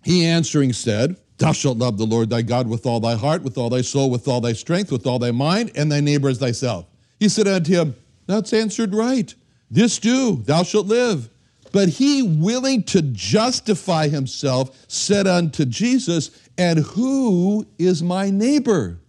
He 0.04 0.26
answering 0.26 0.74
said, 0.74 1.16
Thou 1.38 1.54
shalt 1.54 1.78
love 1.78 1.98
the 1.98 2.06
Lord 2.06 2.30
thy 2.30 2.42
God 2.42 2.68
with 2.68 2.86
all 2.86 3.00
thy 3.00 3.16
heart, 3.16 3.44
with 3.44 3.58
all 3.58 3.70
thy 3.70 3.82
soul, 3.82 4.10
with 4.10 4.28
all 4.28 4.42
thy 4.42 4.54
strength, 4.54 4.92
with 4.92 5.08
all 5.08 5.20
thy 5.20 5.32
mind, 5.32 5.72
and 5.76 5.92
thy 5.92 6.02
neighbor 6.02 6.30
as 6.30 6.40
thyself. 6.40 6.86
He 7.20 7.30
said 7.30 7.48
unto 7.48 7.72
him, 7.72 7.96
That's 8.28 8.54
answered 8.54 8.94
right. 8.94 9.34
This 9.70 10.00
do, 10.00 10.36
thou 10.44 10.64
shalt 10.64 10.88
live. 10.88 11.30
But 11.72 11.90
he, 11.90 12.22
willing 12.22 12.84
to 12.84 13.02
justify 13.02 14.08
himself, 14.08 14.86
said 14.88 15.28
unto 15.28 15.66
Jesus, 15.66 16.32
And 16.58 16.80
who 16.80 17.66
is 17.78 18.04
my 18.04 18.30
neighbor? 18.30 19.00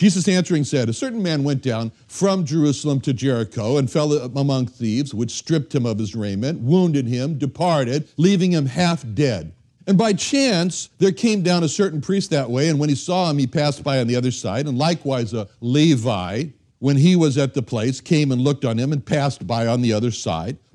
Jesus 0.00 0.28
answering 0.28 0.64
said, 0.64 0.88
A 0.88 0.94
certain 0.94 1.22
man 1.22 1.44
went 1.44 1.62
down 1.62 1.92
from 2.08 2.46
Jerusalem 2.46 3.02
to 3.02 3.12
Jericho 3.12 3.76
and 3.76 3.90
fell 3.90 4.14
among 4.14 4.66
thieves, 4.66 5.12
which 5.12 5.30
stripped 5.30 5.74
him 5.74 5.84
of 5.84 5.98
his 5.98 6.14
raiment, 6.14 6.60
wounded 6.60 7.06
him, 7.06 7.36
departed, 7.36 8.08
leaving 8.16 8.52
him 8.52 8.64
half 8.64 9.04
dead. 9.12 9.52
And 9.86 9.98
by 9.98 10.14
chance, 10.14 10.88
there 10.98 11.12
came 11.12 11.42
down 11.42 11.64
a 11.64 11.68
certain 11.68 12.00
priest 12.00 12.30
that 12.30 12.48
way, 12.48 12.70
and 12.70 12.78
when 12.78 12.88
he 12.88 12.94
saw 12.94 13.28
him, 13.28 13.36
he 13.36 13.46
passed 13.46 13.84
by 13.84 14.00
on 14.00 14.06
the 14.06 14.16
other 14.16 14.30
side. 14.30 14.66
And 14.66 14.78
likewise, 14.78 15.34
a 15.34 15.48
Levi, 15.60 16.44
when 16.78 16.96
he 16.96 17.14
was 17.14 17.36
at 17.36 17.52
the 17.52 17.62
place, 17.62 18.00
came 18.00 18.32
and 18.32 18.40
looked 18.40 18.64
on 18.64 18.78
him 18.78 18.92
and 18.92 19.04
passed 19.04 19.46
by 19.46 19.66
on 19.66 19.82
the 19.82 19.92
other 19.92 20.10
side. 20.10 20.56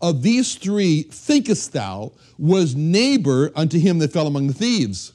of 0.00 0.22
these 0.22 0.54
three 0.54 1.02
thinkest 1.02 1.72
thou 1.72 2.12
was 2.38 2.74
neighbor 2.74 3.52
unto 3.54 3.78
him 3.78 3.98
that 3.98 4.12
fell 4.12 4.26
among 4.26 4.46
the 4.46 4.54
thieves? 4.54 5.12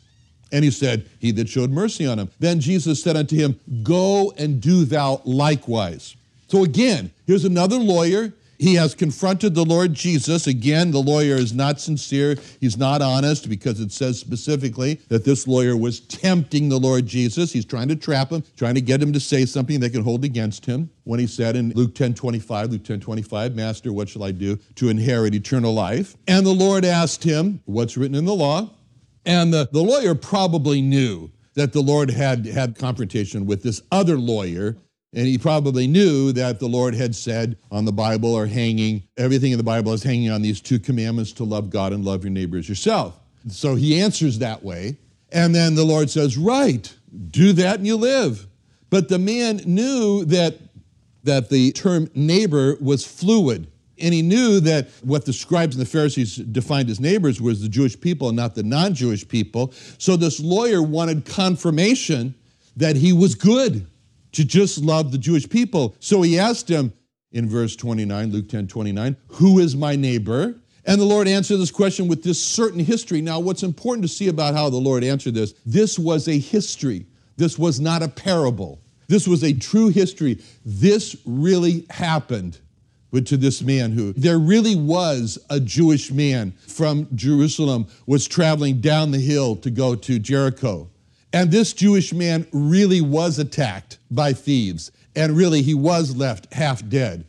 And 0.52 0.64
he 0.64 0.72
said, 0.72 1.10
He 1.20 1.32
that 1.32 1.50
showed 1.50 1.72
mercy 1.72 2.06
on 2.06 2.20
him. 2.20 2.30
Then 2.40 2.60
Jesus 2.60 3.02
said 3.02 3.18
unto 3.18 3.36
him, 3.36 3.60
Go 3.84 4.34
and 4.38 4.62
do 4.62 4.86
thou 4.86 5.22
likewise. 5.26 6.16
So 6.48 6.64
again, 6.64 7.12
here's 7.26 7.46
another 7.46 7.78
lawyer. 7.78 8.34
He 8.58 8.76
has 8.76 8.96
confronted 8.96 9.56
the 9.56 9.66
Lord 9.66 9.94
Jesus. 9.94 10.48
Again, 10.48 10.92
the 10.92 11.02
lawyer 11.02 11.36
is 11.36 11.54
not 11.54 11.80
sincere. 11.80 12.38
He's 12.60 12.78
not 12.78 13.02
honest 13.02 13.50
because 13.50 13.80
it 13.80 13.92
says 13.92 14.20
specifically 14.20 14.96
that 15.10 15.26
this 15.26 15.48
lawyer 15.48 15.76
was 15.76 16.00
tempting 16.02 16.70
the 16.70 16.80
Lord 16.80 17.06
Jesus. 17.06 17.52
He's 17.52 17.66
trying 17.66 17.90
to 17.90 17.96
trap 17.96 18.32
him, 18.32 18.44
trying 18.58 18.76
to 18.76 18.82
get 18.82 19.02
him 19.02 19.14
to 19.14 19.20
say 19.20 19.46
something 19.46 19.80
they 19.80 19.90
can 19.90 20.04
hold 20.04 20.24
against 20.24 20.66
him. 20.66 20.90
When 21.04 21.20
he 21.20 21.28
said 21.28 21.56
in 21.56 21.72
Luke 21.72 21.96
10 21.96 22.14
25, 22.14 22.72
Luke 22.72 22.84
10 22.84 23.00
25, 23.00 23.56
Master, 23.56 23.94
what 23.94 24.10
shall 24.10 24.24
I 24.24 24.32
do 24.32 24.58
to 24.76 24.90
inherit 24.90 25.36
eternal 25.36 25.74
life? 25.74 26.16
And 26.28 26.46
the 26.46 26.52
Lord 26.52 26.86
asked 26.86 27.24
him, 27.24 27.62
What's 27.66 27.98
written 27.98 28.16
in 28.16 28.26
the 28.26 28.34
law? 28.34 28.72
And 29.26 29.54
the, 29.54 29.68
the 29.72 29.82
lawyer 29.82 30.16
probably 30.16 30.82
knew 30.82 31.32
that 31.56 31.74
the 31.74 31.82
Lord 31.82 32.12
had 32.12 32.46
had 32.46 32.78
confrontation 32.78 33.46
with 33.46 33.64
this 33.64 33.82
other 33.92 34.18
lawyer 34.18 34.78
and 35.16 35.26
he 35.26 35.38
probably 35.38 35.88
knew 35.88 36.34
that 36.34 36.60
the 36.60 36.68
Lord 36.68 36.94
had 36.94 37.16
said 37.16 37.58
on 37.72 37.86
the 37.86 37.94
Bible 37.94 38.34
or 38.34 38.46
hanging, 38.46 39.04
everything 39.16 39.54
in 39.54 39.58
the 39.58 39.64
Bible 39.64 39.94
is 39.94 40.04
hanging 40.04 40.30
on 40.30 40.42
these 40.42 40.60
two 40.60 40.78
commandments 40.78 41.32
to 41.34 41.46
love 41.46 41.70
God 41.70 41.94
and 41.94 42.04
love 42.04 42.26
your 42.26 42.32
neighbor 42.32 42.58
as 42.58 42.68
yourself. 42.68 43.18
So 43.48 43.76
he 43.76 44.02
answers 44.02 44.40
that 44.40 44.62
way. 44.62 44.98
And 45.32 45.56
then 45.56 45.76
the 45.76 45.86
Lord 45.86 46.10
says, 46.10 46.38
Right, 46.38 46.94
do 47.32 47.54
that 47.54 47.78
and 47.78 47.88
you 47.88 47.96
live. 47.96 48.46
But 48.90 49.08
the 49.08 49.18
man 49.18 49.62
knew 49.66 50.26
that, 50.26 50.58
that 51.24 51.50
the 51.50 51.72
term 51.72 52.10
neighbor 52.14 52.76
was 52.82 53.06
fluid. 53.06 53.68
And 53.98 54.14
he 54.14 54.22
knew 54.22 54.60
that 54.60 54.90
what 55.02 55.26
the 55.26 55.32
scribes 55.32 55.78
and 55.78 55.86
the 55.86 55.90
Pharisees 55.90 56.36
defined 56.36 56.90
as 56.90 57.00
neighbors 57.00 57.42
was 57.42 57.62
the 57.62 57.70
Jewish 57.70 57.98
people 57.98 58.28
and 58.28 58.36
not 58.36 58.54
the 58.54 58.64
non 58.64 58.94
Jewish 58.94 59.26
people. 59.26 59.72
So 59.98 60.18
this 60.18 60.42
lawyer 60.42 60.84
wanted 60.84 61.24
confirmation 61.24 62.36
that 62.76 62.98
he 62.98 63.14
was 63.14 63.36
good 63.36 63.88
to 64.36 64.46
just 64.46 64.78
love 64.78 65.12
the 65.12 65.18
Jewish 65.18 65.50
people. 65.50 65.96
So 66.00 66.22
he 66.22 66.38
asked 66.40 66.70
him 66.70 66.94
in 67.32 67.50
verse 67.50 67.76
29, 67.76 68.32
Luke 68.32 68.50
10 68.50 68.68
29, 68.68 69.18
Who 69.28 69.60
is 69.60 69.76
my 69.76 69.96
neighbor? 69.96 70.56
And 70.86 71.02
the 71.02 71.06
Lord 71.06 71.28
answered 71.28 71.58
this 71.58 71.72
question 71.72 72.08
with 72.08 72.24
this 72.24 72.42
certain 72.42 72.80
history. 72.80 73.20
Now, 73.20 73.40
what's 73.40 73.64
important 73.64 74.04
to 74.04 74.14
see 74.14 74.28
about 74.28 74.54
how 74.54 74.70
the 74.70 74.78
Lord 74.78 75.04
answered 75.04 75.34
this, 75.34 75.54
this 75.66 75.98
was 75.98 76.28
a 76.28 76.38
history. 76.38 77.08
This 77.38 77.58
was 77.58 77.80
not 77.80 78.04
a 78.04 78.08
parable. 78.08 78.80
This 79.08 79.28
was 79.28 79.44
a 79.44 79.54
true 79.54 79.90
history. 79.90 80.42
This 80.64 81.16
really 81.26 81.86
happened 81.90 82.60
but 83.12 83.26
to 83.28 83.38
this 83.38 83.62
man 83.62 83.94
who 83.94 84.12
there 84.14 84.38
really 84.38 84.76
was 84.76 85.40
a 85.50 85.58
Jewish 85.58 86.12
man 86.12 86.52
from 86.68 87.08
Jerusalem 87.16 87.88
was 88.06 88.28
traveling 88.28 88.82
down 88.82 89.12
the 89.12 89.20
hill 89.20 89.56
to 89.58 89.72
go 89.72 89.96
to 89.96 90.20
Jericho. 90.20 90.90
And 91.36 91.52
this 91.52 91.74
Jewish 91.74 92.14
man 92.14 92.48
really 92.54 93.02
was 93.02 93.40
attacked 93.40 93.98
by 94.10 94.32
thieves, 94.32 94.90
and 95.18 95.36
really 95.36 95.62
he 95.62 95.74
was 95.74 96.16
left 96.16 96.54
half 96.54 96.88
dead. 96.88 97.26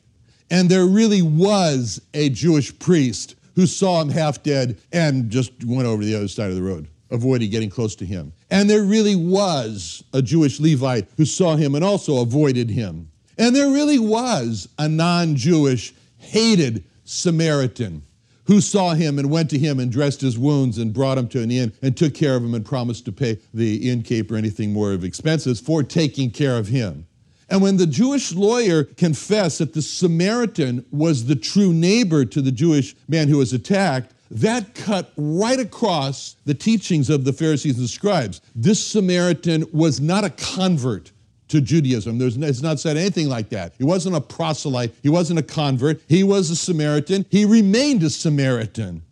And 0.49 0.69
there 0.69 0.87
really 0.87 1.23
was 1.23 2.01
a 2.15 2.29
Jewish 2.29 2.79
priest 2.79 3.35
who 3.57 3.67
saw 3.67 4.01
him 4.01 4.11
half 4.11 4.45
dead 4.45 4.79
and 4.93 5.29
just 5.29 5.51
went 5.65 5.89
over 5.89 6.03
to 6.03 6.07
the 6.07 6.15
other 6.15 6.29
side 6.29 6.51
of 6.51 6.55
the 6.55 6.63
road, 6.63 6.87
avoiding 7.11 7.51
getting 7.51 7.69
close 7.69 7.97
to 7.97 8.07
him. 8.07 8.33
And 8.49 8.71
there 8.71 8.85
really 8.85 9.17
was 9.17 10.05
a 10.13 10.23
Jewish 10.23 10.61
Levite 10.61 11.09
who 11.17 11.25
saw 11.25 11.57
him 11.57 11.75
and 11.75 11.85
also 11.85 12.23
avoided 12.23 12.71
him. 12.71 13.11
And 13.37 13.57
there 13.57 13.71
really 13.71 13.99
was 13.99 14.69
a 14.79 14.89
non 14.89 15.35
Jewish, 15.35 15.93
hated 16.19 16.85
Samaritan 17.05 18.03
who 18.47 18.61
saw 18.61 18.95
him 18.95 19.19
and 19.19 19.31
went 19.31 19.51
to 19.51 19.59
him 19.59 19.79
and 19.81 19.91
dressed 19.91 20.21
his 20.21 20.39
wounds 20.39 20.79
and 20.79 20.93
brought 20.93 21.19
him 21.19 21.29
to 21.29 21.43
an 21.43 21.51
inn 21.51 21.73
and 21.83 21.97
took 21.97 22.15
care 22.15 22.37
of 22.37 22.45
him 22.45 22.55
and 22.55 22.65
promised 22.65 23.05
to 23.05 23.13
pay 23.13 23.39
the 23.53 23.91
innkeeper 23.91 24.37
anything 24.37 24.73
more 24.73 24.93
of 24.93 25.05
expenses 25.05 25.61
for 25.61 25.83
taking 25.83 26.31
care 26.31 26.57
of 26.57 26.69
him. 26.69 27.07
And 27.49 27.63
when 27.63 27.77
the 27.77 27.87
Jewish 27.87 28.33
lawyer 28.33 28.85
confessed 28.85 29.59
that 29.59 29.73
the 29.73 29.83
Samaritan 29.83 30.85
was 30.91 31.27
the 31.27 31.37
true 31.37 31.73
neighbor 31.73 32.25
to 32.25 32.43
the 32.43 32.51
Jewish 32.51 32.97
man 33.09 33.29
who 33.29 33.39
was 33.39 33.53
attacked, 33.53 34.13
that 34.31 34.75
cut 34.75 35.13
right 35.17 35.61
across 35.61 36.35
the 36.45 36.55
teachings 36.55 37.09
of 37.09 37.25
the 37.25 37.33
Pharisees 37.33 37.79
and 37.79 37.89
scribes. 37.89 38.41
This 38.57 38.85
Samaritan 38.85 39.67
was 39.73 40.01
not 40.01 40.25
a 40.25 40.31
convert 40.31 41.13
to 41.49 41.61
Judaism. 41.61 42.19
There's, 42.19 42.37
it's 42.37 42.63
not 42.63 42.81
said 42.81 42.97
anything 42.97 43.29
like 43.29 43.51
that. 43.51 43.75
He 43.79 43.85
wasn't 43.85 44.17
a 44.17 44.21
proselyte, 44.21 44.95
he 45.03 45.09
wasn't 45.09 45.39
a 45.39 45.43
convert, 45.43 46.01
he 46.09 46.23
was 46.23 46.51
a 46.51 46.57
Samaritan. 46.57 47.27
He 47.31 47.45
remained 47.45 48.03
a 48.03 48.11
Samaritan. 48.11 49.03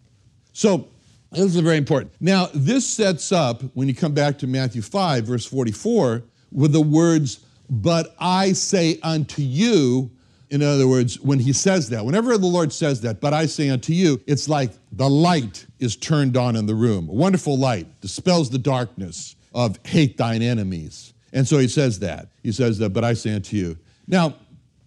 So, 0.53 0.89
this 1.31 1.43
is 1.43 1.57
very 1.57 1.79
important. 1.79 2.13
Now, 2.21 2.49
this 2.55 2.87
sets 2.87 3.33
up, 3.33 3.63
when 3.75 3.89
you 3.89 3.95
come 3.95 4.15
back 4.15 4.39
to 4.39 4.47
Matthew 4.47 4.83
5, 4.83 5.25
verse 5.25 5.45
44, 5.45 6.23
with 6.53 6.73
the 6.73 6.81
words, 6.81 7.41
But 7.69 8.15
I 8.21 8.53
say 8.53 9.01
unto 9.03 9.43
you, 9.43 10.13
in 10.51 10.63
other 10.63 10.87
words, 10.87 11.19
when 11.21 11.41
he 11.41 11.53
says 11.53 11.89
that, 11.89 12.05
whenever 12.05 12.39
the 12.39 12.47
Lord 12.47 12.73
says 12.73 13.01
that, 13.01 13.21
but 13.21 13.35
I 13.35 13.47
say 13.47 13.71
unto 13.71 13.93
you, 13.93 14.21
it's 14.27 14.49
like 14.49 14.71
the 14.93 15.11
light 15.11 15.67
is 15.81 15.97
turned 15.97 16.37
on 16.37 16.55
in 16.55 16.67
the 16.67 16.75
room. 16.77 17.09
A 17.09 17.13
wonderful 17.13 17.59
light 17.59 18.01
dispels 18.01 18.51
the 18.51 18.59
darkness 18.59 19.35
of 19.53 19.79
hate 19.85 20.17
thine 20.17 20.43
enemies. 20.43 21.14
And 21.35 21.47
so 21.47 21.59
he 21.59 21.69
says 21.69 21.99
that. 21.99 22.29
He 22.43 22.53
says 22.53 22.79
that, 22.79 22.91
but 22.91 23.05
I 23.05 23.13
say 23.13 23.35
unto 23.35 23.57
you. 23.57 23.77
Now, 24.07 24.37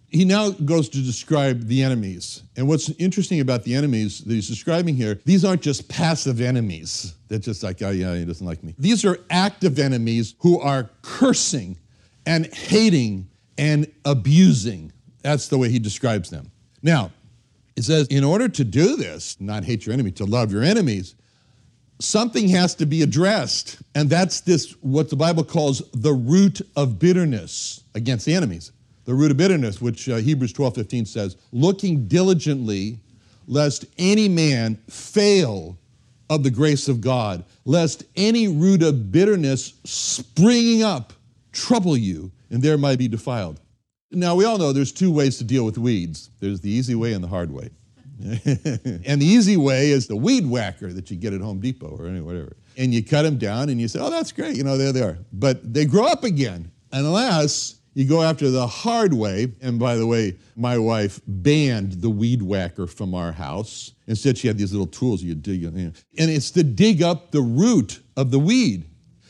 he 0.08 0.24
now 0.24 0.50
goes 0.50 0.88
to 0.88 1.02
describe 1.02 1.66
the 1.66 1.82
enemies. 1.82 2.42
And 2.56 2.66
what's 2.66 2.88
interesting 2.92 3.40
about 3.40 3.64
the 3.64 3.74
enemies 3.74 4.20
that 4.24 4.32
he's 4.32 4.48
describing 4.48 4.96
here, 4.96 5.20
these 5.26 5.44
aren't 5.44 5.60
just 5.60 5.88
passive 5.88 6.40
enemies. 6.40 7.14
They're 7.28 7.38
just 7.38 7.62
like, 7.62 7.82
oh, 7.82 7.90
yeah, 7.90 8.16
he 8.16 8.24
doesn't 8.24 8.46
like 8.46 8.64
me. 8.64 8.74
These 8.78 9.04
are 9.04 9.18
active 9.28 9.78
enemies 9.78 10.34
who 10.38 10.58
are 10.60 10.88
cursing 11.02 11.76
and 12.24 12.46
hating 12.46 13.28
and 13.58 13.92
abusing. 14.06 14.92
That's 15.20 15.48
the 15.48 15.58
way 15.58 15.68
he 15.68 15.78
describes 15.78 16.30
them. 16.30 16.50
Now, 16.82 17.12
it 17.76 17.84
says, 17.84 18.06
in 18.08 18.24
order 18.24 18.48
to 18.48 18.64
do 18.64 18.96
this, 18.96 19.38
not 19.40 19.64
hate 19.64 19.84
your 19.84 19.92
enemy, 19.92 20.12
to 20.12 20.24
love 20.24 20.50
your 20.50 20.62
enemies, 20.62 21.14
something 22.00 22.48
has 22.48 22.74
to 22.76 22.86
be 22.86 23.02
addressed. 23.02 23.78
And 23.94 24.08
that's 24.08 24.40
this, 24.40 24.72
what 24.80 25.10
the 25.10 25.16
Bible 25.16 25.44
calls 25.44 25.82
the 25.92 26.12
root 26.12 26.60
of 26.76 26.98
bitterness 26.98 27.82
against 27.94 28.26
the 28.26 28.34
enemies 28.34 28.72
the 29.08 29.14
root 29.14 29.30
of 29.30 29.38
bitterness, 29.38 29.80
which 29.80 30.06
uh, 30.10 30.16
Hebrews 30.16 30.52
12 30.52 30.74
15 30.74 31.06
says, 31.06 31.36
looking 31.50 32.08
diligently 32.08 32.98
lest 33.46 33.86
any 33.96 34.28
man 34.28 34.76
fail 34.90 35.78
of 36.28 36.42
the 36.42 36.50
grace 36.50 36.88
of 36.88 37.00
God, 37.00 37.42
lest 37.64 38.04
any 38.16 38.48
root 38.48 38.82
of 38.82 39.10
bitterness 39.10 39.72
springing 39.84 40.82
up 40.82 41.14
trouble 41.52 41.96
you, 41.96 42.30
and 42.50 42.62
there 42.62 42.76
might 42.76 42.98
be 42.98 43.08
defiled. 43.08 43.60
Now, 44.10 44.34
we 44.34 44.44
all 44.44 44.58
know 44.58 44.74
there's 44.74 44.92
two 44.92 45.10
ways 45.10 45.38
to 45.38 45.44
deal 45.44 45.64
with 45.64 45.78
weeds 45.78 46.28
there's 46.40 46.60
the 46.60 46.70
easy 46.70 46.94
way 46.94 47.14
and 47.14 47.24
the 47.24 47.28
hard 47.28 47.50
way. 47.50 47.70
and 49.04 49.20
the 49.22 49.26
easy 49.26 49.56
way 49.56 49.90
is 49.90 50.06
the 50.06 50.16
weed 50.16 50.46
whacker 50.46 50.92
that 50.92 51.10
you 51.10 51.16
get 51.16 51.32
at 51.32 51.40
Home 51.40 51.60
Depot 51.60 51.96
or 51.98 52.10
whatever. 52.22 52.56
And 52.76 52.92
you 52.92 53.04
cut 53.04 53.22
them 53.22 53.38
down 53.38 53.68
and 53.68 53.80
you 53.80 53.88
say, 53.88 54.00
oh, 54.00 54.10
that's 54.10 54.32
great, 54.32 54.56
you 54.56 54.64
know, 54.64 54.76
there 54.76 54.92
they 54.92 55.02
are. 55.02 55.18
But 55.32 55.72
they 55.72 55.84
grow 55.84 56.06
up 56.06 56.24
again 56.24 56.70
unless 56.92 57.78
you 57.94 58.04
go 58.06 58.22
after 58.22 58.50
the 58.50 58.66
hard 58.66 59.12
way. 59.12 59.52
And 59.60 59.78
by 59.78 59.96
the 59.96 60.06
way, 60.06 60.36
my 60.56 60.78
wife 60.78 61.20
banned 61.26 61.94
the 62.00 62.10
weed 62.10 62.42
whacker 62.42 62.86
from 62.86 63.14
our 63.14 63.32
house. 63.32 63.92
Instead, 64.06 64.38
she 64.38 64.46
had 64.46 64.58
these 64.58 64.72
little 64.72 64.86
tools 64.86 65.22
you 65.22 65.34
dig, 65.34 65.62
know, 65.62 65.92
and 66.18 66.30
it's 66.30 66.50
to 66.52 66.62
dig 66.62 67.02
up 67.02 67.32
the 67.32 67.40
root 67.40 68.00
of 68.16 68.30
the 68.30 68.38
weed. 68.38 68.84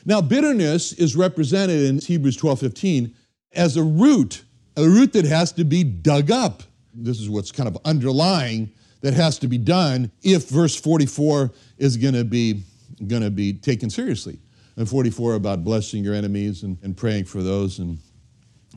Now, 0.04 0.20
bitterness 0.20 0.92
is 0.92 1.16
represented 1.16 1.82
in 1.82 1.98
Hebrews 1.98 2.36
12 2.36 2.60
15 2.60 3.14
as 3.52 3.76
a 3.76 3.82
root, 3.82 4.44
a 4.76 4.84
root 4.84 5.12
that 5.14 5.24
has 5.24 5.52
to 5.52 5.64
be 5.64 5.84
dug 5.84 6.30
up. 6.30 6.62
This 7.02 7.20
is 7.20 7.28
what's 7.30 7.52
kind 7.52 7.68
of 7.68 7.78
underlying 7.84 8.70
that 9.00 9.14
has 9.14 9.38
to 9.38 9.48
be 9.48 9.58
done 9.58 10.10
if 10.22 10.48
verse 10.48 10.74
44 10.74 11.52
is 11.78 11.96
going 11.96 12.14
to 12.14 12.24
be 12.24 12.62
going 13.06 13.22
to 13.22 13.30
be 13.30 13.52
taken 13.52 13.90
seriously. 13.90 14.38
And 14.76 14.88
44 14.88 15.34
about 15.34 15.64
blessing 15.64 16.04
your 16.04 16.14
enemies 16.14 16.62
and, 16.62 16.78
and 16.82 16.96
praying 16.96 17.24
for 17.24 17.42
those 17.42 17.78
and 17.78 17.98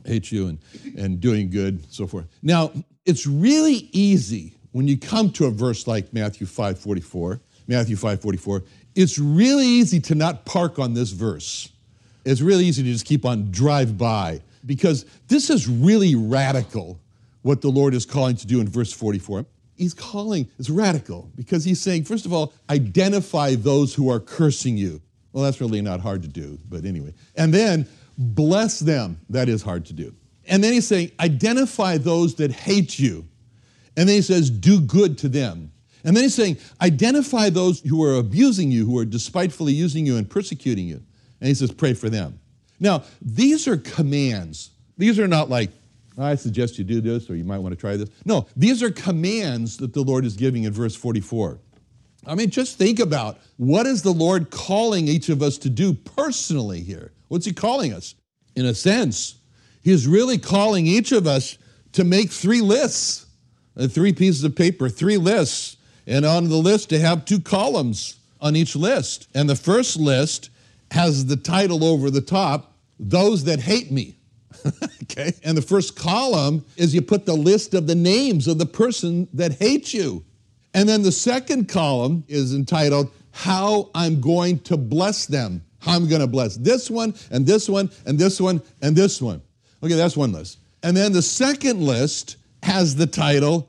hate 0.04 0.32
you 0.32 0.48
and, 0.48 0.58
and 0.96 1.20
doing 1.20 1.50
good, 1.50 1.92
so 1.92 2.06
forth. 2.06 2.26
Now, 2.42 2.72
it's 3.04 3.26
really 3.26 3.88
easy 3.92 4.54
when 4.72 4.88
you 4.88 4.96
come 4.96 5.30
to 5.32 5.46
a 5.46 5.50
verse 5.50 5.86
like 5.86 6.12
Matthew 6.12 6.46
5 6.46 6.78
44, 6.78 7.40
Matthew 7.68 7.96
5 7.96 8.20
44, 8.20 8.64
it's 8.94 9.18
really 9.18 9.66
easy 9.66 10.00
to 10.00 10.14
not 10.14 10.44
park 10.44 10.78
on 10.78 10.94
this 10.94 11.10
verse. 11.10 11.70
It's 12.24 12.40
really 12.40 12.64
easy 12.64 12.82
to 12.82 12.92
just 12.92 13.04
keep 13.04 13.24
on 13.24 13.50
drive 13.50 13.98
by 13.98 14.40
because 14.66 15.04
this 15.28 15.50
is 15.50 15.68
really 15.68 16.14
radical 16.14 17.00
what 17.42 17.60
the 17.60 17.68
Lord 17.68 17.94
is 17.94 18.06
calling 18.06 18.36
to 18.36 18.46
do 18.46 18.60
in 18.60 18.68
verse 18.68 18.92
44. 18.92 19.44
He's 19.76 19.94
calling, 19.94 20.48
it's 20.58 20.70
radical 20.70 21.30
because 21.34 21.64
he's 21.64 21.80
saying, 21.80 22.04
first 22.04 22.26
of 22.26 22.32
all, 22.32 22.52
identify 22.70 23.54
those 23.54 23.94
who 23.94 24.10
are 24.10 24.20
cursing 24.20 24.76
you. 24.76 25.00
Well, 25.32 25.44
that's 25.44 25.60
really 25.60 25.82
not 25.82 26.00
hard 26.00 26.22
to 26.22 26.28
do, 26.28 26.58
but 26.68 26.84
anyway. 26.84 27.14
And 27.36 27.52
then 27.52 27.88
bless 28.18 28.78
them. 28.78 29.18
That 29.30 29.48
is 29.48 29.62
hard 29.62 29.86
to 29.86 29.92
do. 29.92 30.14
And 30.46 30.62
then 30.62 30.72
he's 30.72 30.86
saying, 30.86 31.12
identify 31.20 31.98
those 31.98 32.34
that 32.36 32.52
hate 32.52 32.98
you. 32.98 33.26
And 33.96 34.08
then 34.08 34.16
he 34.16 34.22
says, 34.22 34.50
do 34.50 34.80
good 34.80 35.18
to 35.18 35.28
them. 35.28 35.72
And 36.04 36.16
then 36.16 36.24
he's 36.24 36.34
saying, 36.34 36.58
identify 36.80 37.48
those 37.50 37.80
who 37.80 38.02
are 38.04 38.16
abusing 38.16 38.70
you, 38.70 38.84
who 38.84 38.98
are 38.98 39.04
despitefully 39.04 39.72
using 39.72 40.04
you 40.04 40.16
and 40.16 40.28
persecuting 40.28 40.86
you. 40.86 41.02
And 41.40 41.48
he 41.48 41.54
says, 41.54 41.72
pray 41.72 41.94
for 41.94 42.10
them. 42.10 42.40
Now, 42.80 43.04
these 43.20 43.68
are 43.68 43.76
commands. 43.76 44.70
These 44.98 45.18
are 45.18 45.28
not 45.28 45.48
like, 45.48 45.70
I 46.18 46.34
suggest 46.34 46.78
you 46.78 46.84
do 46.84 47.00
this 47.00 47.30
or 47.30 47.36
you 47.36 47.44
might 47.44 47.58
want 47.58 47.72
to 47.72 47.80
try 47.80 47.96
this. 47.96 48.10
No, 48.24 48.46
these 48.56 48.82
are 48.82 48.90
commands 48.90 49.78
that 49.78 49.92
the 49.92 50.02
Lord 50.02 50.24
is 50.24 50.36
giving 50.36 50.64
in 50.64 50.72
verse 50.72 50.94
44. 50.94 51.58
I 52.26 52.34
mean, 52.34 52.50
just 52.50 52.78
think 52.78 53.00
about 53.00 53.38
what 53.56 53.86
is 53.86 54.02
the 54.02 54.12
Lord 54.12 54.50
calling 54.50 55.08
each 55.08 55.28
of 55.28 55.42
us 55.42 55.58
to 55.58 55.70
do 55.70 55.92
personally 55.92 56.80
here? 56.80 57.12
What's 57.28 57.46
he 57.46 57.52
calling 57.52 57.92
us? 57.92 58.14
In 58.54 58.66
a 58.66 58.74
sense, 58.74 59.36
he's 59.82 60.06
really 60.06 60.38
calling 60.38 60.86
each 60.86 61.12
of 61.12 61.26
us 61.26 61.58
to 61.92 62.04
make 62.04 62.30
three 62.30 62.60
lists, 62.60 63.26
uh, 63.76 63.88
three 63.88 64.12
pieces 64.12 64.44
of 64.44 64.54
paper, 64.54 64.88
three 64.88 65.16
lists, 65.16 65.76
and 66.06 66.24
on 66.24 66.48
the 66.48 66.56
list 66.56 66.90
to 66.90 66.98
have 66.98 67.24
two 67.24 67.40
columns 67.40 68.16
on 68.40 68.54
each 68.54 68.76
list. 68.76 69.28
And 69.34 69.48
the 69.48 69.56
first 69.56 69.96
list 69.96 70.50
has 70.90 71.26
the 71.26 71.36
title 71.36 71.84
over 71.84 72.10
the 72.10 72.20
top, 72.20 72.76
Those 73.00 73.44
That 73.44 73.60
Hate 73.60 73.90
Me. 73.90 74.16
okay? 75.02 75.32
And 75.44 75.56
the 75.56 75.62
first 75.62 75.96
column 75.96 76.64
is 76.76 76.94
you 76.94 77.02
put 77.02 77.26
the 77.26 77.34
list 77.34 77.74
of 77.74 77.86
the 77.86 77.94
names 77.94 78.48
of 78.48 78.58
the 78.58 78.66
person 78.66 79.28
that 79.32 79.54
hates 79.54 79.92
you. 79.92 80.24
And 80.74 80.88
then 80.88 81.02
the 81.02 81.12
second 81.12 81.68
column 81.68 82.24
is 82.28 82.54
entitled, 82.54 83.10
How 83.32 83.90
I'm 83.94 84.20
Going 84.20 84.60
to 84.60 84.76
Bless 84.76 85.26
Them. 85.26 85.62
How 85.80 85.96
I'm 85.96 86.08
going 86.08 86.20
to 86.20 86.28
bless 86.28 86.56
this 86.56 86.90
one 86.90 87.14
and 87.30 87.44
this 87.44 87.68
one 87.68 87.90
and 88.06 88.18
this 88.18 88.40
one 88.40 88.62
and 88.80 88.94
this 88.94 89.20
one. 89.20 89.42
Okay, 89.82 89.94
that's 89.94 90.16
one 90.16 90.32
list. 90.32 90.58
And 90.82 90.96
then 90.96 91.12
the 91.12 91.22
second 91.22 91.82
list 91.82 92.36
has 92.62 92.94
the 92.94 93.06
title. 93.06 93.68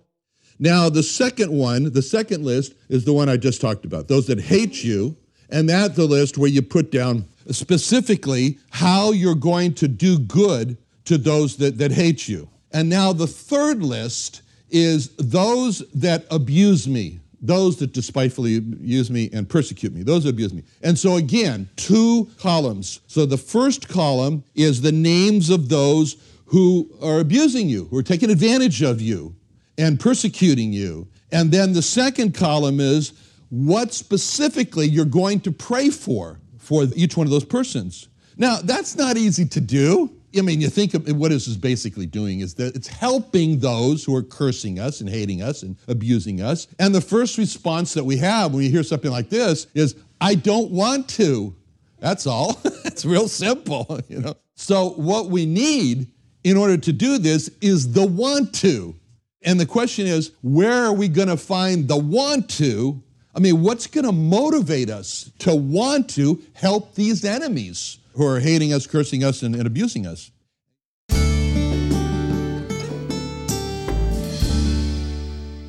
Now, 0.60 0.90
the 0.90 1.04
second 1.04 1.52
one, 1.52 1.92
the 1.92 2.04
second 2.04 2.46
list 2.46 2.76
is 2.88 3.04
the 3.04 3.14
one 3.14 3.30
I 3.30 3.38
just 3.38 3.60
talked 3.60 3.86
about 3.86 4.08
those 4.08 4.28
that 4.28 4.40
hate 4.40 4.84
you. 4.84 5.18
And 5.50 5.68
that's 5.68 5.96
the 5.96 6.06
list 6.06 6.38
where 6.38 6.50
you 6.50 6.62
put 6.62 6.92
down 6.92 7.26
specifically 7.50 8.60
how 8.70 9.12
you're 9.12 9.36
going 9.36 9.74
to 9.76 9.88
do 9.88 10.20
good 10.20 10.78
to 11.06 11.18
those 11.18 11.58
that, 11.58 11.78
that 11.78 11.92
hate 11.92 12.28
you. 12.28 12.50
And 12.72 12.90
now 12.90 13.14
the 13.14 13.28
third 13.28 13.84
list 13.84 14.42
is 14.70 15.10
those 15.18 15.80
that 15.94 16.26
abuse 16.32 16.88
me 16.88 17.20
those 17.44 17.76
that 17.76 17.92
despitefully 17.92 18.62
use 18.80 19.12
me 19.12 19.30
and 19.34 19.48
persecute 19.48 19.94
me, 19.94 20.02
those 20.02 20.24
that 20.24 20.30
abuse 20.30 20.54
me. 20.54 20.64
And 20.82 20.98
so, 20.98 21.18
again, 21.18 21.70
two 21.76 22.30
columns. 22.40 23.02
So, 23.08 23.26
the 23.26 23.38
first 23.38 23.90
column 23.90 24.46
is 24.56 24.82
the 24.82 24.94
names 24.94 25.50
of 25.50 25.68
those 25.68 26.16
who 26.46 26.90
are 27.02 27.20
abusing 27.20 27.68
you, 27.68 27.86
who 27.86 27.98
are 27.98 28.04
taking 28.04 28.32
advantage 28.32 28.82
of 28.82 29.02
you 29.02 29.36
and 29.78 30.00
persecuting 30.00 30.72
you. 30.72 31.08
And 31.34 31.52
then 31.52 31.74
the 31.74 31.82
second 31.82 32.34
column 32.34 32.80
is 32.80 33.12
what 33.50 33.94
specifically 33.94 34.88
you're 34.88 35.04
going 35.04 35.42
to 35.42 35.52
pray 35.52 35.90
for 35.90 36.40
for 36.60 36.86
each 36.96 37.18
one 37.18 37.28
of 37.28 37.32
those 37.32 37.44
persons. 37.44 38.08
Now, 38.38 38.60
that's 38.64 38.96
not 38.96 39.18
easy 39.18 39.46
to 39.46 39.60
do. 39.60 40.16
I 40.38 40.42
mean, 40.42 40.62
you 40.62 40.70
think 40.70 40.94
of 40.94 41.08
what 41.16 41.30
this 41.30 41.48
is 41.48 41.58
basically 41.58 42.06
doing 42.06 42.40
is 42.40 42.56
that 42.56 42.76
it's 42.76 42.88
helping 42.88 43.60
those 43.60 44.04
who 44.04 44.16
are 44.16 44.24
cursing 44.24 44.80
us 44.80 45.00
and 45.00 45.10
hating 45.10 45.42
us 45.42 45.64
and 45.64 45.78
abusing 45.88 46.42
us. 46.42 46.68
And 46.80 46.94
the 46.94 47.02
first 47.02 47.38
response 47.38 47.94
that 47.94 48.04
we 48.04 48.18
have 48.18 48.52
when 48.52 48.60
we 48.60 48.70
hear 48.70 48.84
something 48.84 49.12
like 49.12 49.30
this 49.30 49.68
is, 49.74 49.96
I 50.20 50.36
don't 50.36 50.72
want 50.72 51.08
to. 51.10 51.56
That's 52.00 52.26
all. 52.26 52.60
it's 52.86 53.06
real 53.06 53.28
simple, 53.28 54.00
you 54.10 54.20
know. 54.20 54.36
So 54.56 54.90
what 54.92 55.30
we 55.30 55.46
need 55.46 56.08
in 56.44 56.58
order 56.58 56.78
to 56.78 56.94
do 56.94 57.18
this 57.18 57.50
is 57.62 57.94
the 57.94 58.06
want 58.06 58.54
to. 58.56 58.96
And 59.44 59.60
the 59.60 59.66
question 59.66 60.08
is, 60.08 60.32
where 60.42 60.86
are 60.86 60.94
we 60.94 61.08
going 61.08 61.28
to 61.28 61.38
find 61.38 61.88
the 61.88 61.98
want 61.98 62.50
to? 62.52 63.02
I 63.36 63.40
mean, 63.40 63.62
what's 63.62 63.88
going 63.88 64.06
to 64.06 64.12
motivate 64.12 64.90
us 64.90 65.32
to 65.40 65.56
want 65.56 66.10
to 66.12 66.42
help 66.54 66.96
these 66.96 67.26
enemies? 67.26 68.00
Who 68.16 68.26
are 68.26 68.40
hating 68.40 68.74
us, 68.74 68.88
cursing 68.88 69.24
us, 69.24 69.42
and, 69.42 69.56
and 69.56 69.68
abusing 69.68 70.06
us. 70.06 70.32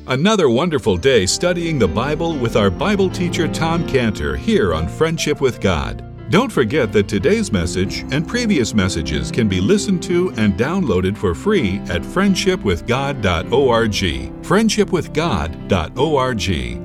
Another 0.07 0.51
wonderful 0.51 0.97
day 0.97 1.25
studying 1.25 1.79
the 1.79 1.87
Bible 1.87 2.37
with 2.37 2.55
our 2.55 2.69
Bible 2.69 3.09
teacher 3.09 3.47
Tom 3.47 3.87
Cantor 3.87 4.35
here 4.35 4.75
on 4.75 4.87
Friendship 4.87 5.41
with 5.41 5.59
God. 5.59 6.29
Don't 6.29 6.51
forget 6.51 6.93
that 6.93 7.07
today's 7.07 7.51
message 7.51 8.05
and 8.11 8.27
previous 8.27 8.75
messages 8.75 9.31
can 9.31 9.47
be 9.47 9.61
listened 9.61 10.03
to 10.03 10.31
and 10.37 10.53
downloaded 10.53 11.17
for 11.17 11.33
free 11.33 11.79
at 11.87 12.01
friendshipwithgod.org. 12.01 13.93
Friendshipwithgod.org. 14.43 16.84